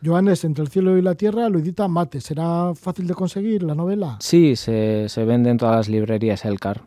[0.03, 2.19] Joanes, Entre el cielo y la tierra lo edita Mate.
[2.21, 4.17] ¿Será fácil de conseguir la novela?
[4.19, 6.83] Sí, se, se vende en todas las librerías Elcar.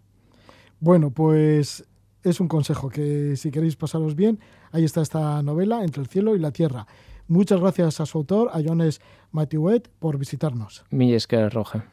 [0.80, 1.84] Bueno, pues
[2.22, 4.40] es un consejo que si queréis pasaros bien,
[4.72, 6.86] ahí está esta novela, Entre el cielo y la tierra.
[7.28, 9.00] Muchas gracias a su autor, a Jones
[9.32, 10.84] Matiuet, por visitarnos.
[10.90, 11.86] Milles que roja.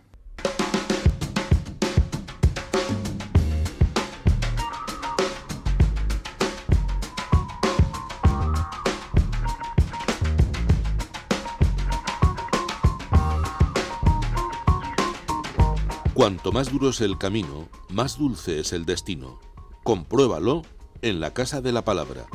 [16.24, 19.42] Cuanto más duro es el camino, más dulce es el destino.
[19.84, 20.62] Compruébalo
[21.02, 22.28] en la Casa de la Palabra.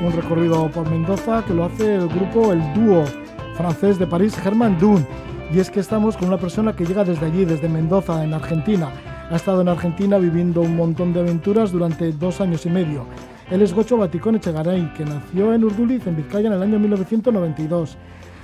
[0.00, 3.04] Un recorrido por Mendoza que lo hace el grupo, el dúo
[3.56, 5.04] francés de París, Germán Dune.
[5.52, 8.90] Y es que estamos con una persona que llega desde allí, desde Mendoza, en Argentina.
[9.28, 13.06] Ha estado en Argentina viviendo un montón de aventuras durante dos años y medio.
[13.50, 17.96] Él es Gocho Baticón Echegaray, que nació en Urduliz, en Vizcaya, en el año 1992.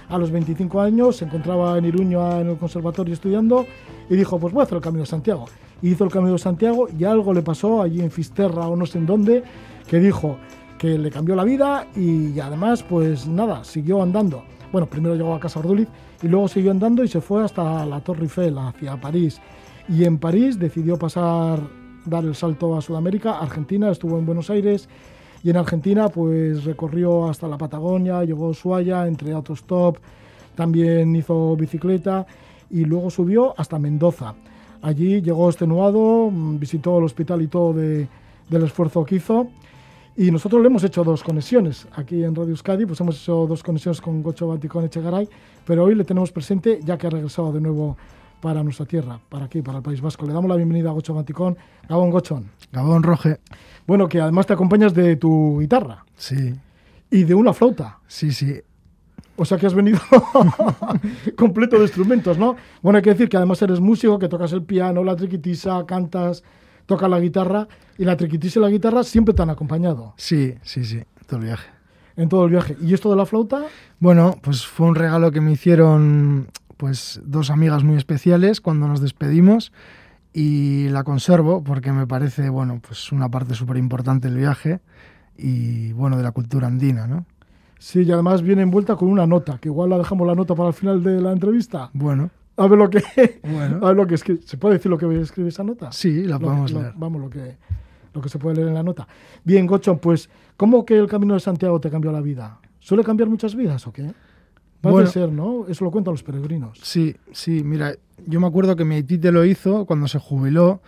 [0.08, 3.64] A los 25 años se encontraba en Iruña en el conservatorio estudiando
[4.10, 5.46] y dijo, pues voy a hacer el Camino de Santiago.
[5.82, 8.98] Hizo el Camino de Santiago y algo le pasó allí en Fisterra o no sé
[8.98, 9.44] en dónde,
[9.86, 10.38] que dijo,
[10.78, 14.44] que le cambió la vida y además, pues nada, siguió andando.
[14.72, 15.88] Bueno, primero llegó a Casa Orduliz
[16.22, 19.40] y luego siguió andando y se fue hasta la Torre Eiffel, hacia París.
[19.88, 21.60] Y en París decidió pasar,
[22.04, 24.88] dar el salto a Sudamérica, Argentina, estuvo en Buenos Aires
[25.42, 29.98] y en Argentina pues recorrió hasta la Patagonia, llegó a Ushuaia, entre autostop,
[30.54, 32.26] también hizo bicicleta
[32.70, 34.34] y luego subió hasta Mendoza.
[34.82, 38.08] Allí llegó extenuado, visitó el hospital y todo de,
[38.48, 39.48] del esfuerzo que hizo
[40.18, 41.86] y nosotros le hemos hecho dos conexiones.
[41.94, 45.28] Aquí en Radio Euskadi pues hemos hecho dos conexiones con Gocho Baticón Echegaray,
[45.64, 47.96] pero hoy le tenemos presente ya que ha regresado de nuevo
[48.40, 50.26] para nuestra tierra, para aquí, para el País Vasco.
[50.26, 51.56] Le damos la bienvenida a Gocho Baticón.
[51.88, 52.50] Gabón Gochón.
[52.72, 53.38] Gabón Roge.
[53.86, 56.04] Bueno, que además te acompañas de tu guitarra.
[56.16, 56.52] Sí.
[57.12, 58.00] Y de una flauta.
[58.08, 58.60] Sí, sí.
[59.38, 60.00] O sea que has venido
[61.36, 62.56] completo de instrumentos, ¿no?
[62.82, 66.42] Bueno, hay que decir que además eres músico, que tocas el piano, la triquitisa, cantas,
[66.86, 70.14] tocas la guitarra y la triquitis y la guitarra siempre te han acompañado.
[70.16, 71.68] Sí, sí, sí, todo el viaje.
[72.16, 72.76] en todo el viaje.
[72.82, 73.62] ¿Y esto de la flauta?
[74.00, 79.00] Bueno, pues fue un regalo que me hicieron pues dos amigas muy especiales cuando nos
[79.00, 79.72] despedimos
[80.32, 84.80] y la conservo porque me parece, bueno, pues una parte súper importante del viaje
[85.36, 87.24] y, bueno, de la cultura andina, ¿no?
[87.78, 90.68] Sí, y además viene envuelta con una nota, que igual la dejamos la nota para
[90.68, 91.90] el final de la entrevista.
[91.92, 92.30] Bueno.
[92.56, 93.02] A ver lo que,
[93.44, 93.78] Bueno.
[93.82, 94.40] a ver lo que escribe.
[94.44, 95.92] ¿Se puede decir lo que escribe esa nota?
[95.92, 96.92] Sí, la Lo podemos lo- leer.
[96.96, 97.56] vamos, lo que,
[98.14, 99.06] lo que se puede leer en la nota.
[99.44, 102.58] Bien, Gocho, pues, ¿cómo que el Camino de Santiago te cambió la vida?
[102.80, 104.02] ¿Suele cambiar muchas vidas o qué?
[104.80, 105.10] Parece Bueno.
[105.10, 105.66] ser, ¿no?
[105.68, 106.78] Eso lo cuentan los peregrinos.
[106.82, 107.94] Sí, sí, mira,
[108.26, 110.80] yo me acuerdo que mi Haitite lo hizo cuando se jubiló.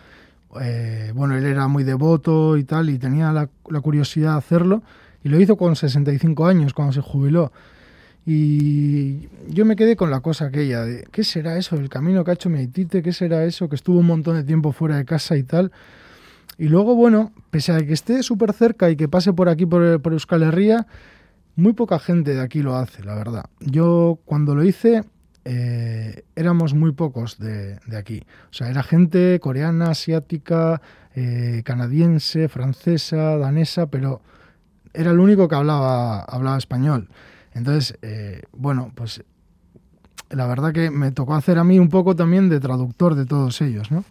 [0.60, 4.82] Eh, bueno, él era muy devoto y tal, y tenía la, la curiosidad de hacerlo.
[5.22, 7.52] Y lo hizo con 65 años, cuando se jubiló.
[8.26, 11.76] Y yo me quedé con la cosa aquella de, ¿qué será eso?
[11.76, 13.68] El camino que ha hecho mi Haitite, ¿qué será eso?
[13.68, 15.72] Que estuvo un montón de tiempo fuera de casa y tal.
[16.58, 20.00] Y luego, bueno, pese a que esté súper cerca y que pase por aquí, por,
[20.02, 20.86] por Euskal Herria,
[21.56, 23.44] muy poca gente de aquí lo hace, la verdad.
[23.60, 25.02] Yo cuando lo hice
[25.44, 28.22] eh, éramos muy pocos de, de aquí.
[28.50, 30.82] O sea, era gente coreana, asiática,
[31.14, 34.20] eh, canadiense, francesa, danesa, pero
[34.94, 37.08] era el único que hablaba, hablaba español.
[37.54, 39.22] Entonces, eh, bueno, pues
[40.30, 43.60] la verdad que me tocó hacer a mí un poco también de traductor de todos
[43.62, 44.04] ellos, ¿no?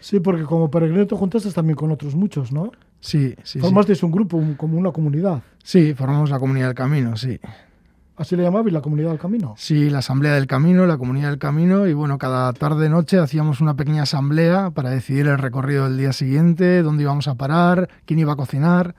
[0.00, 2.70] Sí, porque como peregrino te juntaste también con otros muchos, ¿no?
[3.00, 3.58] Sí, sí, sí.
[3.60, 5.42] Formasteis un grupo, un- como una comunidad.
[5.62, 7.38] Sí, formamos la Comunidad del Camino, sí.
[8.16, 9.54] Así le llamabais la comunidad del camino.
[9.58, 13.74] Sí, la Asamblea del Camino, la Comunidad del Camino, y bueno, cada tarde-noche hacíamos una
[13.74, 18.34] pequeña asamblea para decidir el recorrido del día siguiente, dónde íbamos a parar, quién iba
[18.34, 18.94] a cocinar,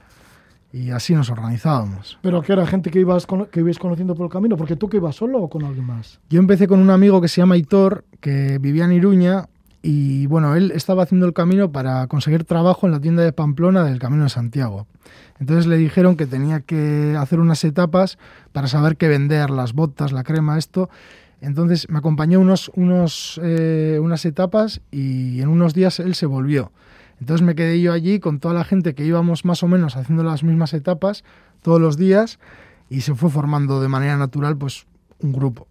[0.76, 2.18] y así nos organizábamos.
[2.22, 4.90] Pero que era gente que ibas cono- que ibais conociendo por el camino, porque tú
[4.90, 6.20] que ibas solo o con alguien más.
[6.30, 9.46] Yo empecé con un amigo que se llama Hitor, que vivía en Iruña,
[9.82, 13.84] y bueno, él estaba haciendo el camino para conseguir trabajo en la tienda de Pamplona
[13.84, 14.88] del Camino de Santiago.
[15.40, 18.18] Entonces le dijeron que tenía que hacer unas etapas
[18.52, 20.90] para saber qué vender, las botas, la crema, esto.
[21.40, 26.72] Entonces me acompañó unos, unos, eh, unas etapas y en unos días él se volvió.
[27.20, 30.24] Entonces me quedé yo allí con toda la gente que íbamos más o menos haciendo
[30.24, 31.24] las mismas etapas
[31.62, 32.40] todos los días
[32.90, 34.86] y se fue formando de manera natural pues
[35.20, 35.68] un grupo.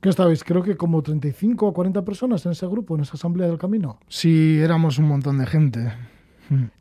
[0.00, 0.42] ¿Qué estabais?
[0.42, 4.00] Creo que como 35 o 40 personas en ese grupo, en esa asamblea del camino.
[4.08, 5.92] Sí, éramos un montón de gente.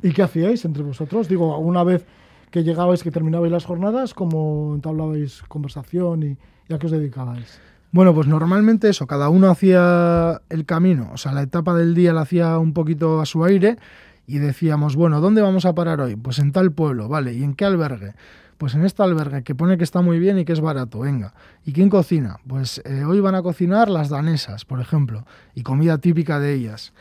[0.01, 1.27] ¿Y qué hacíais entre vosotros?
[1.27, 2.05] Digo, una vez
[2.49, 7.61] que llegabais, que terminabais las jornadas, ¿cómo entablabais conversación y, y a qué os dedicabais?
[7.93, 12.13] Bueno, pues normalmente eso, cada uno hacía el camino, o sea, la etapa del día
[12.13, 13.77] la hacía un poquito a su aire
[14.25, 16.15] y decíamos, bueno, ¿dónde vamos a parar hoy?
[16.15, 18.13] Pues en tal pueblo, vale, ¿y en qué albergue?
[18.57, 21.33] Pues en este albergue que pone que está muy bien y que es barato, venga.
[21.65, 22.39] ¿Y quién cocina?
[22.47, 26.93] Pues eh, hoy van a cocinar las danesas, por ejemplo, y comida típica de ellas.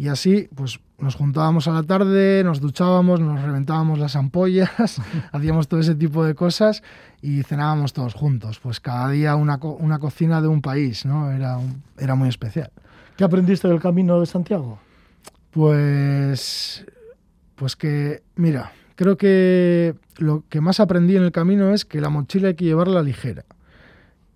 [0.00, 4.70] Y así, pues nos juntábamos a la tarde, nos duchábamos, nos reventábamos las ampollas,
[5.32, 6.82] hacíamos todo ese tipo de cosas
[7.20, 8.60] y cenábamos todos juntos.
[8.60, 11.30] Pues cada día una, co- una cocina de un país, ¿no?
[11.30, 12.70] Era, un- era muy especial.
[13.18, 14.78] ¿Qué aprendiste del camino de Santiago?
[15.50, 16.86] Pues,
[17.56, 22.08] pues que, mira, creo que lo que más aprendí en el camino es que la
[22.08, 23.44] mochila hay que llevarla ligera.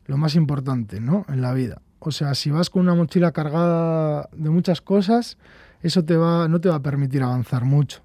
[0.04, 1.24] Lo más importante, ¿no?
[1.30, 1.80] En la vida.
[2.06, 5.38] O sea, si vas con una mochila cargada de muchas cosas,
[5.82, 8.00] eso te va, no te va a permitir avanzar mucho.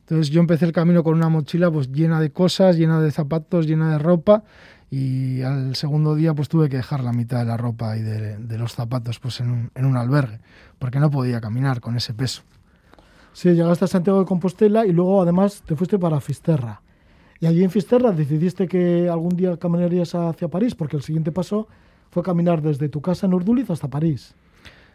[0.00, 3.66] Entonces yo empecé el camino con una mochila pues llena de cosas, llena de zapatos,
[3.66, 4.44] llena de ropa
[4.90, 8.58] y al segundo día pues tuve que dejar la mitad de la ropa y de,
[8.58, 10.40] los zapatos pues en un, en un albergue
[10.78, 12.42] porque no podía caminar con ese peso.
[13.32, 16.82] Sí, llegaste a Santiago de Compostela y luego además te fuiste para Fisterra.
[17.40, 21.66] Y allí en Fisterra decidiste que algún día caminarías hacia París, porque el siguiente paso
[22.12, 24.34] fue caminar desde tu casa en Urduliz hasta París.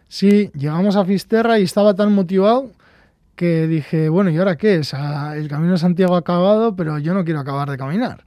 [0.08, 2.70] Sí, llegamos a Fisterra y estaba tan motivado
[3.36, 4.94] que dije, bueno, ¿y ahora qué es?
[4.94, 8.24] Ah, El camino de Santiago ha acabado, pero yo no quiero acabar de caminar.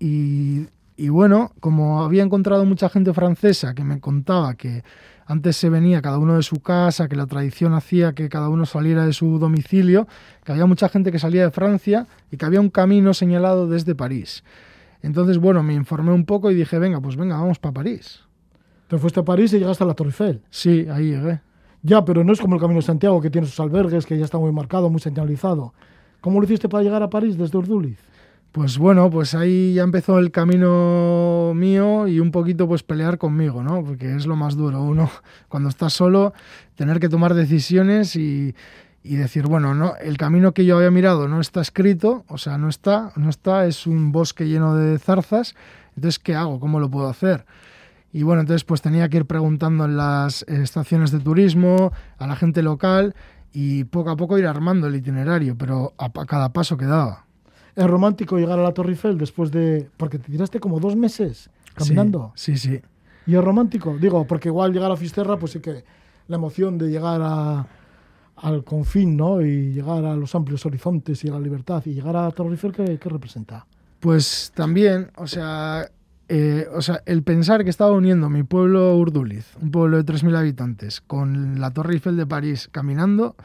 [0.00, 0.66] Y,
[0.96, 4.82] y bueno, como había encontrado mucha gente francesa que me contaba que
[5.26, 8.66] antes se venía cada uno de su casa, que la tradición hacía que cada uno
[8.66, 10.08] saliera de su domicilio,
[10.44, 13.94] que había mucha gente que salía de Francia y que había un camino señalado desde
[13.94, 14.42] París.
[15.06, 18.22] Entonces, bueno, me informé un poco y dije, venga, pues venga, vamos para París.
[18.88, 20.42] Te fuiste a París y llegaste a la Torre Eiffel.
[20.50, 21.40] Sí, ahí llegué.
[21.82, 24.24] Ya, pero no es como el Camino de Santiago, que tiene sus albergues, que ya
[24.24, 25.74] está muy marcado, muy señalizado.
[26.20, 28.00] ¿Cómo lo hiciste para llegar a París desde Urduliz?
[28.50, 33.62] Pues bueno, pues ahí ya empezó el camino mío y un poquito pues pelear conmigo,
[33.62, 33.84] ¿no?
[33.84, 34.82] Porque es lo más duro.
[34.82, 35.08] Uno,
[35.48, 36.32] cuando estás solo,
[36.74, 38.56] tener que tomar decisiones y,
[39.08, 42.58] y decir, bueno, no, el camino que yo había mirado no está escrito, o sea,
[42.58, 45.54] no está, no está, es un bosque lleno de zarzas.
[45.94, 46.60] Entonces, ¿qué hago?
[46.60, 47.46] ¿Cómo lo puedo hacer?
[48.12, 52.36] Y bueno, entonces pues tenía que ir preguntando en las estaciones de turismo, a la
[52.36, 53.14] gente local
[53.52, 57.26] y poco a poco ir armando el itinerario, pero a, a cada paso que daba.
[57.74, 59.88] ¿Es romántico llegar a la Torre Eiffel después de...
[59.96, 62.32] Porque te tiraste como dos meses caminando.
[62.34, 62.80] Sí, sí.
[63.26, 63.96] ¿Y es romántico?
[63.98, 65.84] Digo, porque igual llegar a Fisterra, pues sí que
[66.28, 67.66] la emoción de llegar a,
[68.36, 69.40] al confín, ¿no?
[69.40, 71.82] Y llegar a los amplios horizontes y a la libertad.
[71.86, 73.66] Y llegar a Torre Eiffel, ¿qué, qué representa?
[74.00, 75.90] Pues también, o sea,
[76.28, 80.36] eh, o sea, el pensar que estaba uniendo mi pueblo Urduliz, un pueblo de 3.000
[80.36, 83.36] habitantes, con la Torre Eiffel de París caminando,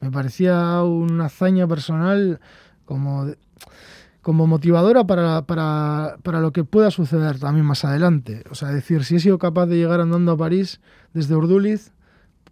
[0.00, 2.40] me parecía una hazaña personal
[2.86, 3.26] como,
[4.22, 8.42] como motivadora para, para, para lo que pueda suceder también más adelante.
[8.50, 10.80] O sea, decir, si he sido capaz de llegar andando a París
[11.12, 11.92] desde Urduliz,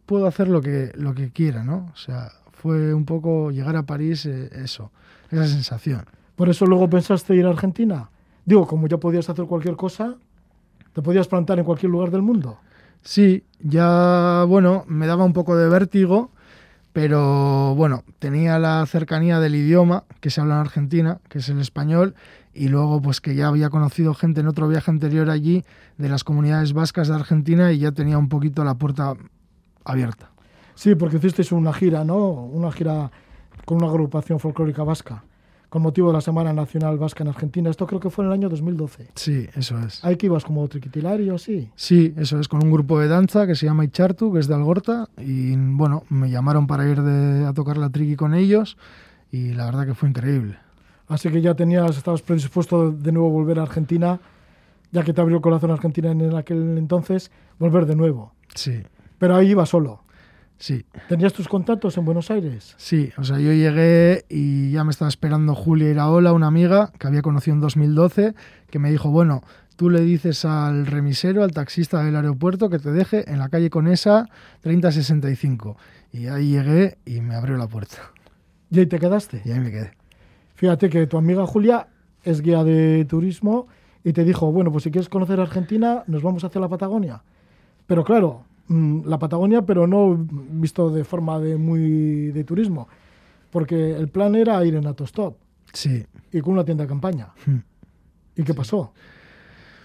[0.09, 1.91] puedo hacer lo que, lo que quiera, ¿no?
[1.93, 4.91] O sea, fue un poco llegar a París, eh, eso,
[5.31, 6.07] esa sensación.
[6.35, 8.09] ¿Por eso luego pensaste ir a Argentina?
[8.47, 10.17] Digo, como ya podías hacer cualquier cosa,
[10.95, 12.59] te podías plantar en cualquier lugar del mundo.
[13.03, 16.31] Sí, ya, bueno, me daba un poco de vértigo,
[16.95, 21.61] pero bueno, tenía la cercanía del idioma que se habla en Argentina, que es el
[21.61, 22.15] español,
[22.55, 25.65] y luego pues que ya había conocido gente en otro viaje anterior allí
[25.99, 29.15] de las comunidades vascas de Argentina y ya tenía un poquito la puerta
[29.93, 30.31] abierta.
[30.75, 32.19] Sí, porque hicisteis una gira, ¿no?
[32.29, 33.11] Una gira
[33.65, 35.25] con una agrupación folclórica vasca,
[35.69, 37.69] con motivo de la Semana Nacional Vasca en Argentina.
[37.69, 39.09] Esto creo que fue en el año 2012.
[39.15, 40.03] Sí, eso es.
[40.05, 41.71] Ahí que ibas como triquitilario, sí.
[41.75, 44.55] Sí, eso es, con un grupo de danza que se llama Ichartu, que es de
[44.55, 48.79] Algorta, y bueno, me llamaron para ir de- a tocar la triqui con ellos,
[49.33, 50.57] y la verdad que fue increíble.
[51.09, 54.21] Así que ya tenías, estabas predispuesto de nuevo a volver a Argentina,
[54.93, 58.33] ya que te abrió el corazón Argentina en aquel entonces, volver de nuevo.
[58.55, 58.83] Sí,
[59.19, 60.03] Pero ahí iba solo.
[60.59, 60.85] sí.
[61.09, 62.75] ¿Tenías tus contactos en Buenos Aires?
[62.77, 67.07] Sí, o sea, yo llegué y ya me estaba esperando Julia Iraola, una amiga que
[67.07, 68.35] había conocido en 2012,
[68.71, 69.43] que me dijo, bueno,
[69.77, 73.71] tú le dices al remisero, al taxista del aeropuerto, que te deje en la calle
[73.71, 74.29] Conesa
[74.61, 75.77] 3065.
[76.13, 78.13] Y ahí llegué y me abrió la puerta.
[78.71, 79.43] Y ahí te quedaste.
[79.45, 79.93] Y ahí me quedé.
[80.55, 81.87] Fíjate que tu amiga Julia
[82.25, 83.69] es guía de turismo
[84.03, 87.23] y te dijo, bueno, pues si quieres conocer Argentina, nos vamos hacia la Patagonia.
[87.87, 92.89] Pero claro, la Patagonia, pero no visto de forma de muy de turismo,
[93.51, 95.37] porque el plan era ir en autostop
[95.73, 96.05] Sí.
[96.33, 97.29] y con una tienda de campaña.
[97.47, 97.59] Hmm.
[98.37, 98.93] ¿Y qué pasó?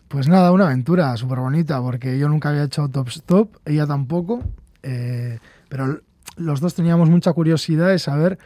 [0.08, 4.44] Pues nada, una aventura súper bonita, porque yo nunca había hecho autostop, ella tampoco,
[4.84, 6.02] eh, pero
[6.38, 8.38] los dos teníamos mucha curiosidad de saber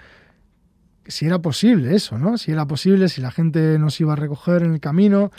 [1.07, 2.37] si era posible eso, ¿no?
[2.37, 5.31] Si era posible, si la gente nos iba a recoger en el camino,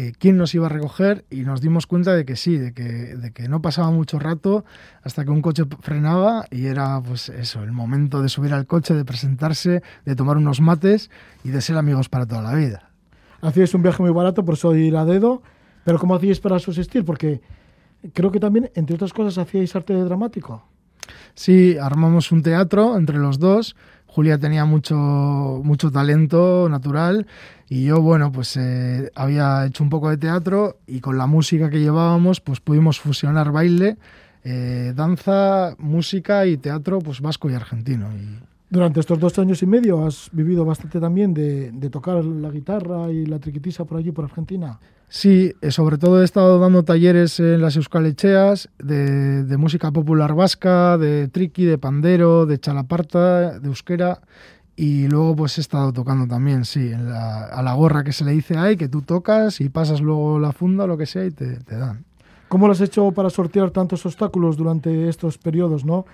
[0.00, 2.84] eh, quién nos iba a recoger, y nos dimos cuenta de que sí, de que,
[2.84, 4.64] de que no pasaba mucho rato
[5.02, 8.94] hasta que un coche frenaba y era pues eso, el momento de subir al coche,
[8.94, 11.10] de presentarse, de tomar unos mates
[11.42, 12.90] y de ser amigos para toda la vida.
[13.40, 15.42] Hacíais un viaje muy barato, por eso ir a dedo,
[15.82, 17.04] pero ¿cómo hacíais para subsistir?
[17.04, 17.40] Porque
[18.12, 20.64] creo que también, entre otras cosas, hacíais arte dramático.
[21.34, 23.74] Sí, armamos un teatro entre los dos.
[24.08, 24.96] Julia tenía mucho,
[25.62, 27.26] mucho talento natural
[27.68, 31.68] y yo, bueno, pues eh, había hecho un poco de teatro y con la música
[31.70, 33.98] que llevábamos, pues pudimos fusionar baile,
[34.44, 38.08] eh, danza, música y teatro, pues vasco y argentino.
[38.70, 43.10] Durante estos dos años y medio has vivido bastante también de, de tocar la guitarra
[43.10, 44.78] y la triquitisa por allí, por Argentina.
[45.08, 50.34] Sí, eh, sobre todo he estado dando talleres en las Euskalecheas de, de música popular
[50.34, 54.20] vasca, de triqui, de pandero, de chalaparta, de euskera.
[54.76, 58.24] Y luego pues he estado tocando también, sí, en la- a la gorra que se
[58.24, 61.24] le dice ahí, que tú tocas y pasas luego la funda o lo que sea
[61.24, 62.04] y te, te dan.
[62.48, 66.04] ¿Cómo lo has hecho para sortear tantos obstáculos durante estos periodos, no?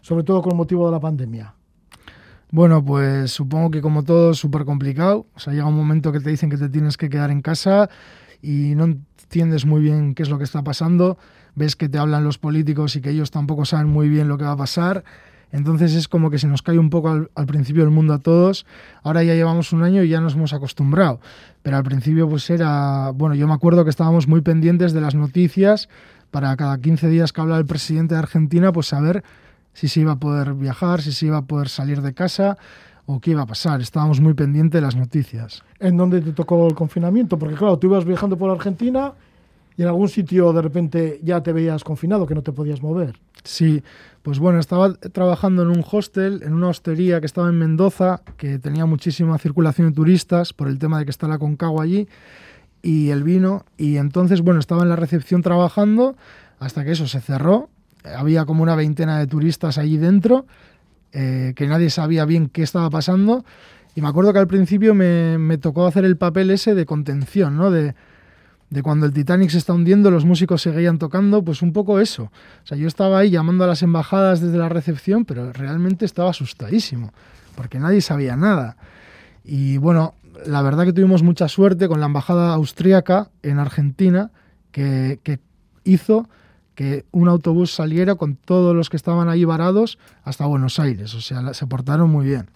[0.00, 1.54] Sobre todo con motivo de la pandemia.
[2.52, 5.24] Bueno, pues supongo que como todo es súper complicado.
[5.34, 7.88] O sea, llega un momento que te dicen que te tienes que quedar en casa
[8.42, 11.16] y no entiendes muy bien qué es lo que está pasando.
[11.54, 14.44] Ves que te hablan los políticos y que ellos tampoco saben muy bien lo que
[14.44, 15.02] va a pasar.
[15.50, 18.18] Entonces es como que se nos cae un poco al, al principio el mundo a
[18.18, 18.66] todos.
[19.02, 21.20] Ahora ya llevamos un año y ya nos hemos acostumbrado.
[21.62, 23.12] Pero al principio pues era...
[23.14, 25.88] Bueno, yo me acuerdo que estábamos muy pendientes de las noticias
[26.30, 29.24] para cada 15 días que habla el presidente de Argentina, pues saber
[29.72, 32.56] si se iba a poder viajar, si se iba a poder salir de casa
[33.06, 33.80] o qué iba a pasar.
[33.80, 35.62] Estábamos muy pendientes de las noticias.
[35.80, 37.38] ¿En dónde te tocó el confinamiento?
[37.38, 39.12] Porque claro, tú ibas viajando por Argentina
[39.76, 43.18] y en algún sitio de repente ya te veías confinado, que no te podías mover.
[43.42, 43.82] Sí,
[44.22, 48.58] pues bueno, estaba trabajando en un hostel, en una hostería que estaba en Mendoza, que
[48.58, 52.08] tenía muchísima circulación de turistas por el tema de que está la Concagua allí
[52.82, 53.64] y el vino.
[53.76, 56.16] Y entonces, bueno, estaba en la recepción trabajando
[56.60, 57.68] hasta que eso se cerró.
[58.04, 60.46] Había como una veintena de turistas allí dentro,
[61.12, 63.44] eh, que nadie sabía bien qué estaba pasando.
[63.94, 67.56] Y me acuerdo que al principio me, me tocó hacer el papel ese de contención,
[67.56, 67.70] ¿no?
[67.70, 67.94] De,
[68.72, 72.24] de cuando el Titanic se está hundiendo, los músicos seguían tocando, pues un poco eso.
[72.24, 76.30] O sea, yo estaba ahí llamando a las embajadas desde la recepción, pero realmente estaba
[76.30, 77.12] asustadísimo,
[77.54, 78.78] porque nadie sabía nada.
[79.44, 80.14] Y bueno,
[80.46, 84.30] la verdad que tuvimos mucha suerte con la embajada austríaca en Argentina,
[84.70, 85.38] que, que
[85.84, 86.30] hizo
[86.74, 91.14] que un autobús saliera con todos los que estaban ahí varados hasta Buenos Aires.
[91.14, 92.48] O sea, se portaron muy bien.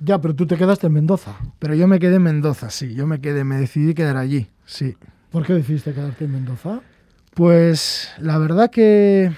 [0.00, 1.36] Ya, pero tú te quedaste en Mendoza.
[1.58, 2.94] Pero yo me quedé en Mendoza, sí.
[2.94, 4.96] Yo me quedé, me decidí quedar allí, sí.
[5.30, 6.80] ¿Por qué decidiste quedarte en Mendoza?
[7.34, 9.32] Pues la verdad que...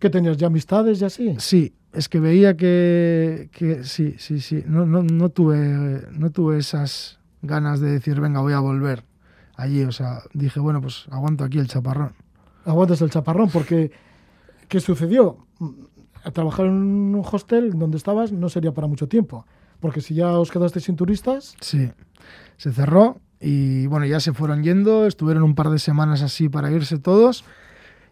[0.00, 1.36] ¿Que tenías ya amistades y así?
[1.38, 4.62] Sí, es que veía que, que sí, sí, sí.
[4.66, 9.04] No, no, no, tuve, no tuve esas ganas de decir, venga, voy a volver
[9.56, 9.82] allí.
[9.82, 12.14] O sea, dije, bueno, pues aguanto aquí el chaparrón.
[12.68, 13.90] Aguantas el chaparrón porque...
[14.68, 15.38] ¿Qué sucedió?
[16.22, 19.46] A trabajar en un hostel donde estabas no sería para mucho tiempo.
[19.80, 21.56] Porque si ya os quedaste sin turistas...
[21.60, 21.90] Sí,
[22.58, 26.70] se cerró y bueno, ya se fueron yendo, estuvieron un par de semanas así para
[26.70, 27.44] irse todos.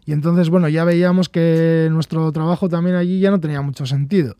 [0.05, 4.35] Y entonces, bueno, ya veíamos que nuestro trabajo también allí ya no tenía mucho sentido.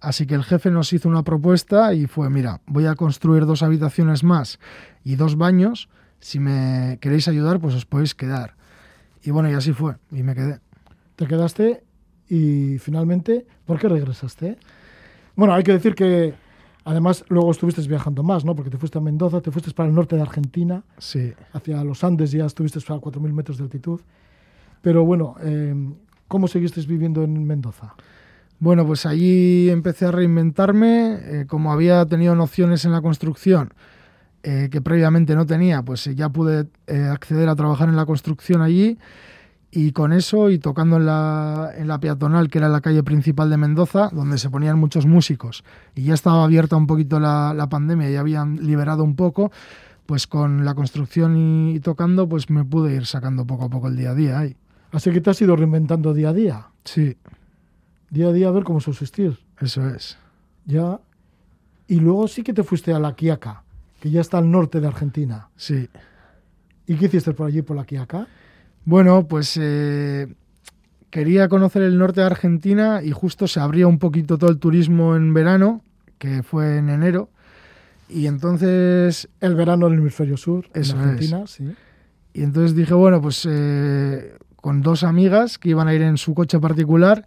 [0.00, 3.62] Así que el jefe nos hizo una propuesta y fue, mira, voy a construir dos
[3.62, 4.60] habitaciones más
[5.04, 5.88] y dos baños.
[6.20, 8.54] Si me queréis ayudar, pues os podéis quedar.
[9.22, 10.60] Y bueno, y así fue, y me quedé.
[11.16, 11.84] Te quedaste
[12.28, 14.56] y finalmente, ¿por qué regresaste?
[15.36, 16.34] Bueno, hay que decir que
[16.84, 18.54] además luego estuviste viajando más, ¿no?
[18.54, 21.32] Porque te fuiste a Mendoza, te fuiste para el norte de Argentina, Sí.
[21.52, 24.00] hacia los Andes, ya estuviste a 4.000 metros de altitud.
[24.82, 25.74] Pero bueno, eh,
[26.28, 27.94] ¿cómo seguiste viviendo en Mendoza?
[28.58, 33.72] Bueno, pues allí empecé a reinventarme, eh, como había tenido nociones en la construcción
[34.42, 38.06] eh, que previamente no tenía, pues eh, ya pude eh, acceder a trabajar en la
[38.06, 38.98] construcción allí
[39.70, 43.50] y con eso y tocando en la, en la peatonal, que era la calle principal
[43.50, 45.62] de Mendoza, donde se ponían muchos músicos
[45.94, 49.52] y ya estaba abierta un poquito la, la pandemia, ya habían liberado un poco,
[50.06, 53.88] pues con la construcción y, y tocando, pues me pude ir sacando poco a poco
[53.88, 54.56] el día a día ahí.
[54.92, 57.16] Así que te has ido reinventando día a día, Sí,
[58.08, 59.38] día a día a ver cómo subsistir.
[59.60, 60.18] eso es.
[60.64, 60.98] Ya.
[61.86, 63.62] Y luego sí que te fuiste a La Quiaca,
[64.00, 65.48] que ya está al norte de Argentina.
[65.56, 65.88] Sí.
[66.86, 68.26] ¿Y qué hiciste por allí, por La Quiaca?
[68.84, 70.34] Bueno, pues eh,
[71.10, 75.14] quería conocer el norte de Argentina y justo se abría un poquito todo el turismo
[75.14, 75.84] en verano,
[76.18, 77.28] que fue en enero.
[78.08, 81.06] Y entonces, El verano del hemisferio sur, Eso en es.
[81.06, 81.74] Argentina, sí.
[82.32, 86.34] y entonces dije, bueno, pues eh, con dos amigas que iban a ir en su
[86.34, 87.24] coche particular,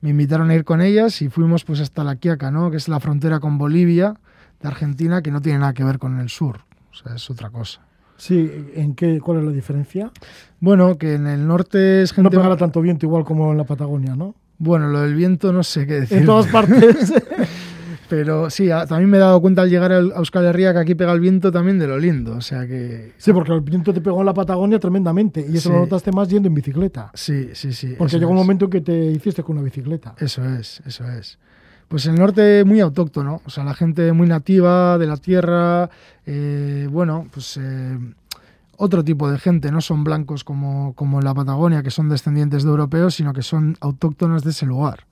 [0.00, 2.70] me invitaron a ir con ellas y fuimos pues hasta La Quiaca, ¿no?
[2.70, 4.14] que es la frontera con Bolivia
[4.60, 7.50] de Argentina, que no tiene nada que ver con el sur, o sea, es otra
[7.50, 7.80] cosa.
[8.16, 10.10] Sí, ¿en qué, ¿cuál es la diferencia?
[10.58, 12.36] Bueno, que en el norte es No gente...
[12.36, 14.34] pegará tanto viento igual como en la Patagonia, ¿no?
[14.58, 16.18] Bueno, lo del viento no sé qué decir.
[16.18, 17.12] En todas partes.
[18.08, 20.94] Pero sí, a- también me he dado cuenta al llegar a Euskal Herria que aquí
[20.94, 22.34] pega el viento también de lo lindo.
[22.36, 23.12] O sea que.
[23.18, 25.74] sí, porque el viento te pegó en la Patagonia tremendamente y eso Sí.
[25.74, 27.10] lo notaste más yendo en bicicleta.
[27.14, 27.94] Sí, sí, sí.
[27.98, 30.14] Porque llegó un momento en que te hiciste con una bicicleta.
[30.18, 31.38] Eso es, eso es.
[31.88, 35.88] Pues el norte muy autóctono, o sea, la gente muy nativa de la tierra,
[36.26, 37.98] eh, bueno, pues eh,
[38.76, 42.62] otro tipo de gente, no son blancos como, como en la Patagonia, que son descendientes
[42.64, 45.06] de europeos, sino que son autóctonos de ese lugar.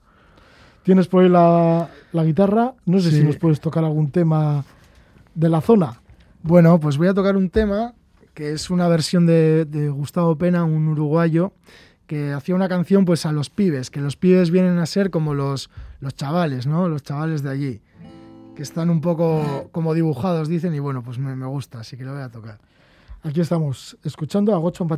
[0.83, 2.73] Tienes por ahí la, la guitarra.
[2.85, 3.17] No sé Sí.
[3.17, 4.63] si nos puedes tocar algún tema
[5.35, 5.99] de la zona.
[6.43, 7.93] Bueno, pues voy a tocar un tema
[8.33, 11.51] que es una versión de, de Gustavo Pena, un uruguayo,
[12.07, 15.33] que hacía una canción pues a los pibes, que los pibes vienen a ser como
[15.33, 16.87] los, los chavales, ¿no?
[16.87, 17.81] Los chavales de allí,
[18.55, 22.05] que están un poco como dibujados, dicen, y bueno, pues me, me gusta, así que
[22.05, 22.59] lo voy a tocar.
[23.23, 24.89] Aquí estamos escuchando a Gocho en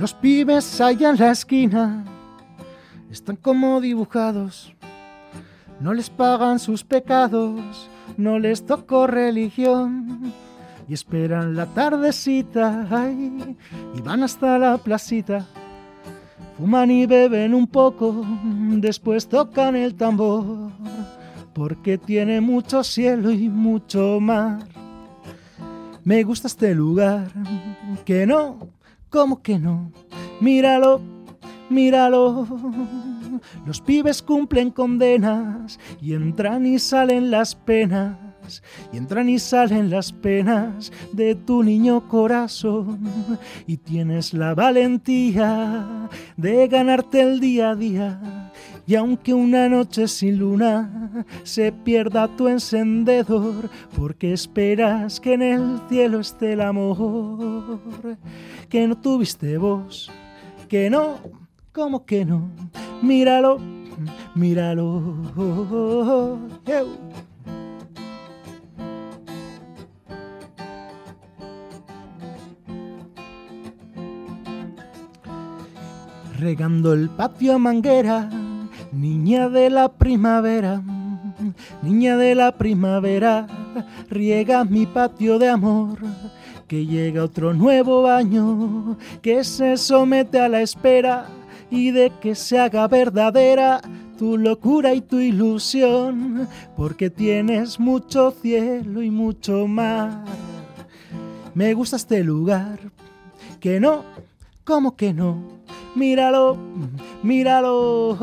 [0.00, 2.06] Los pibes allá en la esquina
[3.10, 4.72] están como dibujados.
[5.78, 10.32] No les pagan sus pecados, no les tocó religión.
[10.88, 12.88] Y esperan la tardecita
[13.94, 15.46] y van hasta la placita.
[16.56, 18.24] Fuman y beben un poco,
[18.78, 20.70] después tocan el tambor.
[21.52, 24.60] Porque tiene mucho cielo y mucho mar.
[26.04, 27.30] Me gusta este lugar,
[28.06, 28.79] que no,
[29.10, 29.92] ¿cómo que no?
[30.40, 31.00] Míralo,
[31.68, 32.46] míralo.
[33.66, 38.16] Los pibes cumplen condenas y entran y salen las penas.
[38.92, 43.00] Y entran y salen las penas de tu niño corazón.
[43.66, 48.20] Y tienes la valentía de ganarte el día a día.
[48.86, 55.80] Y aunque una noche sin luna se pierda tu encendedor, porque esperas que en el
[55.88, 57.80] cielo esté el amor,
[58.68, 60.10] que no tuviste voz,
[60.68, 61.18] que no,
[61.72, 62.50] ¿cómo que no?
[63.02, 63.58] Míralo,
[64.34, 65.16] míralo.
[76.38, 78.30] Regando el patio a manguera,
[78.92, 80.82] niña de la primavera,
[81.82, 83.46] niña de la primavera,
[84.08, 85.98] riega mi patio de amor
[86.70, 91.26] que llega otro nuevo año, que se somete a la espera
[91.68, 93.80] y de que se haga verdadera
[94.16, 100.24] tu locura y tu ilusión, porque tienes mucho cielo y mucho mar.
[101.54, 102.78] Me gusta este lugar,
[103.58, 104.04] que no,
[104.62, 105.59] como que no,
[105.94, 106.56] míralo,
[107.22, 108.18] míralo.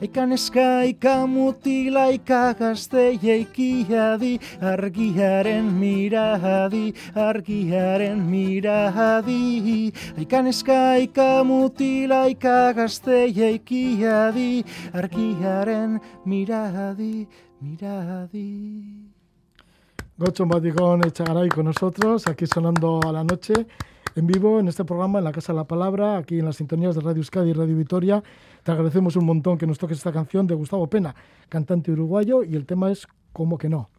[0.00, 9.92] Aika neska, aika mutila, aika gazte jeikiadi, argiaren miradi, argiaren miradi.
[10.18, 17.26] Aika neska, aika mutila, aika gazte jeikiadi, argiaren miradi,
[17.60, 18.50] miradi.
[20.16, 23.66] Gocho Badigón Echaray con nosotros, aquí sonando a la noche.
[24.16, 26.94] En vivo en este programa en la Casa de la Palabra, aquí en las sintonías
[26.94, 28.22] de Radio Euskadi y Radio Vitoria.
[28.62, 31.14] Te agradecemos un montón que nos toques esta canción de Gustavo Pena,
[31.48, 33.90] cantante uruguayo, y el tema es Como que no.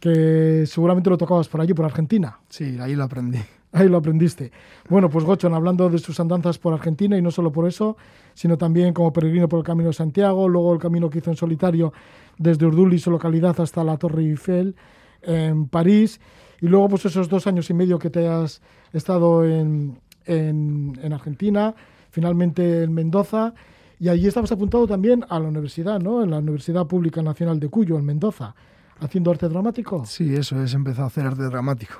[0.00, 2.38] Que seguramente lo tocabas por allí, por Argentina.
[2.48, 3.38] Sí, ahí lo aprendí.
[3.74, 4.52] Ahí lo aprendiste.
[4.88, 7.96] Bueno, pues Gochon, hablando de sus andanzas por Argentina y no solo por eso,
[8.32, 11.36] sino también como peregrino por el Camino de Santiago, luego el camino que hizo en
[11.36, 11.92] solitario
[12.38, 14.76] desde Urduliz, su localidad, hasta la Torre Eiffel
[15.22, 16.20] en París,
[16.60, 21.12] y luego pues esos dos años y medio que te has estado en, en, en
[21.12, 21.74] Argentina,
[22.10, 23.54] finalmente en Mendoza,
[23.98, 26.22] y allí estabas apuntado también a la universidad, ¿no?
[26.22, 28.54] En la Universidad Pública Nacional de Cuyo, en Mendoza,
[29.00, 30.04] haciendo arte dramático.
[30.04, 31.94] Sí, eso es, empezó a hacer arte dramático.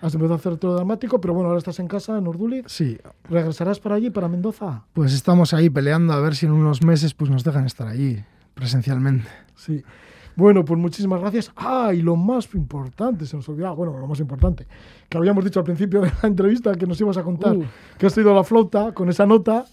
[0.00, 2.64] Has empezado a hacer arte dramático, pero bueno, ahora estás en casa, en Urduliz.
[2.68, 2.98] Sí.
[3.28, 4.84] ¿Regresarás para allí, para Mendoza?
[4.92, 8.22] Pues estamos ahí peleando a ver si en unos meses pues nos dejan estar allí,
[8.54, 9.28] presencialmente.
[9.56, 9.82] Sí.
[10.36, 11.52] Bueno, pues muchísimas gracias.
[11.56, 14.66] Ah, y lo más importante, se nos olvidaba, bueno, lo más importante,
[15.08, 17.64] que habíamos dicho al principio de la entrevista que nos ibas a contar, Uh.
[17.98, 19.64] que has ido la flauta con esa nota.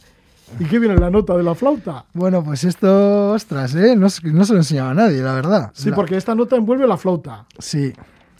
[0.59, 2.03] ¿Y qué viene en la nota de la flauta?
[2.13, 3.95] Bueno, pues esto, ostras, ¿eh?
[3.95, 5.71] No, se- no se lo enseñaba a nadie, la verdad.
[5.73, 7.45] Sí, La- porque esta nota envuelve la flauta.
[7.57, 7.93] Sí.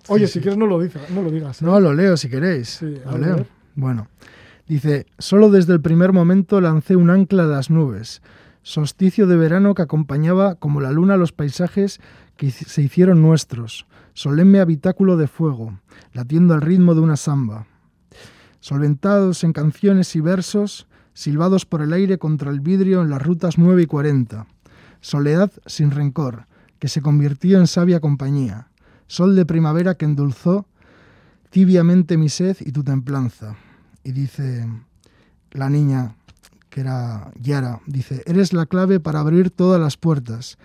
[0.10, 0.42] Oye, Sí, si sí.
[0.42, 1.62] quieres no lo, dices, no lo digas.
[1.62, 1.66] ¿eh?
[1.66, 2.68] No, lo leo si queréis.
[2.68, 3.36] Sí, lo leo.
[3.38, 3.46] ver.
[3.76, 4.08] Bueno,
[4.68, 8.22] dice, solo desde el primer momento lancé un ancla a las nubes,
[8.64, 12.00] solsticio de verano que acompañaba como la luna los paisajes
[12.38, 15.80] que se hicieron nuestros, solemne habitáculo de fuego,
[16.14, 17.68] latiendo al ritmo de una samba.
[18.60, 23.58] Solventados en canciones y versos, silbados por el aire contra el vidrio en las rutas
[23.58, 24.48] 9 y 40.
[25.02, 26.48] Soledad sin rencor,
[26.80, 28.70] que se convirtió en sabia compañía.
[29.08, 30.68] Sol de primavera que endulzó
[31.50, 33.56] tibiamente mi sed y tu templanza.
[34.04, 34.68] Y dice
[35.52, 36.16] la niña,
[36.72, 40.58] que era Yara, dice, eres la clave para abrir todas las puertas.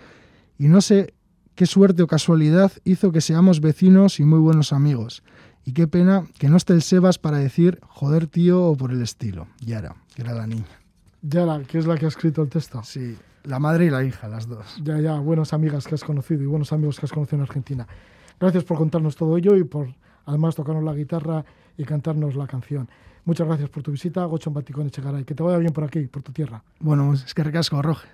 [0.57, 1.13] Y no sé
[1.53, 5.21] qué suerte o casualidad hizo que seamos vecinos y muy buenos amigos.
[5.65, 9.01] Y qué pena que no esté el Sebas para decir, joder tío o por el
[9.01, 9.47] estilo.
[9.59, 10.79] Yara, que era la niña.
[11.21, 12.81] Yara, que es la que ha escrito el texto.
[12.83, 14.81] Sí, la madre y la hija, las dos.
[14.81, 17.85] Ya, ya, buenas amigas que has conocido y buenos amigos que has conocido en Argentina.
[18.39, 19.93] Gracias por contarnos todo ello y por
[20.25, 21.43] además tocarnos la guitarra
[21.77, 22.87] y cantarnos la canción.
[23.27, 25.25] Muchas gracias por tu visita, Gochon Baticón Echegaray.
[25.25, 26.63] Que te vaya bien por aquí, por tu tierra.
[26.79, 28.07] Bueno, es que recasco, Roge.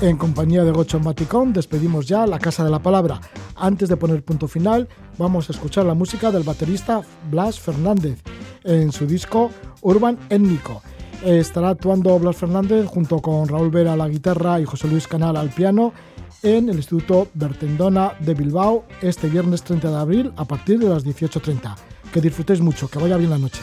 [0.00, 3.20] En compañía de Gochon Baticón despedimos ya la Casa de la Palabra.
[3.54, 8.20] Antes de poner punto final, vamos a escuchar la música del baterista Blas Fernández
[8.64, 10.82] en su disco Urban Étnico.
[11.24, 15.38] Estará actuando Blas Fernández junto con Raúl Vera a la guitarra y José Luis Canal
[15.38, 15.94] al piano
[16.42, 21.06] en el Instituto Bertendona de Bilbao este viernes 30 de abril a partir de las
[21.06, 21.76] 18.30.
[22.12, 23.62] Que disfrutéis mucho, que vaya bien la noche.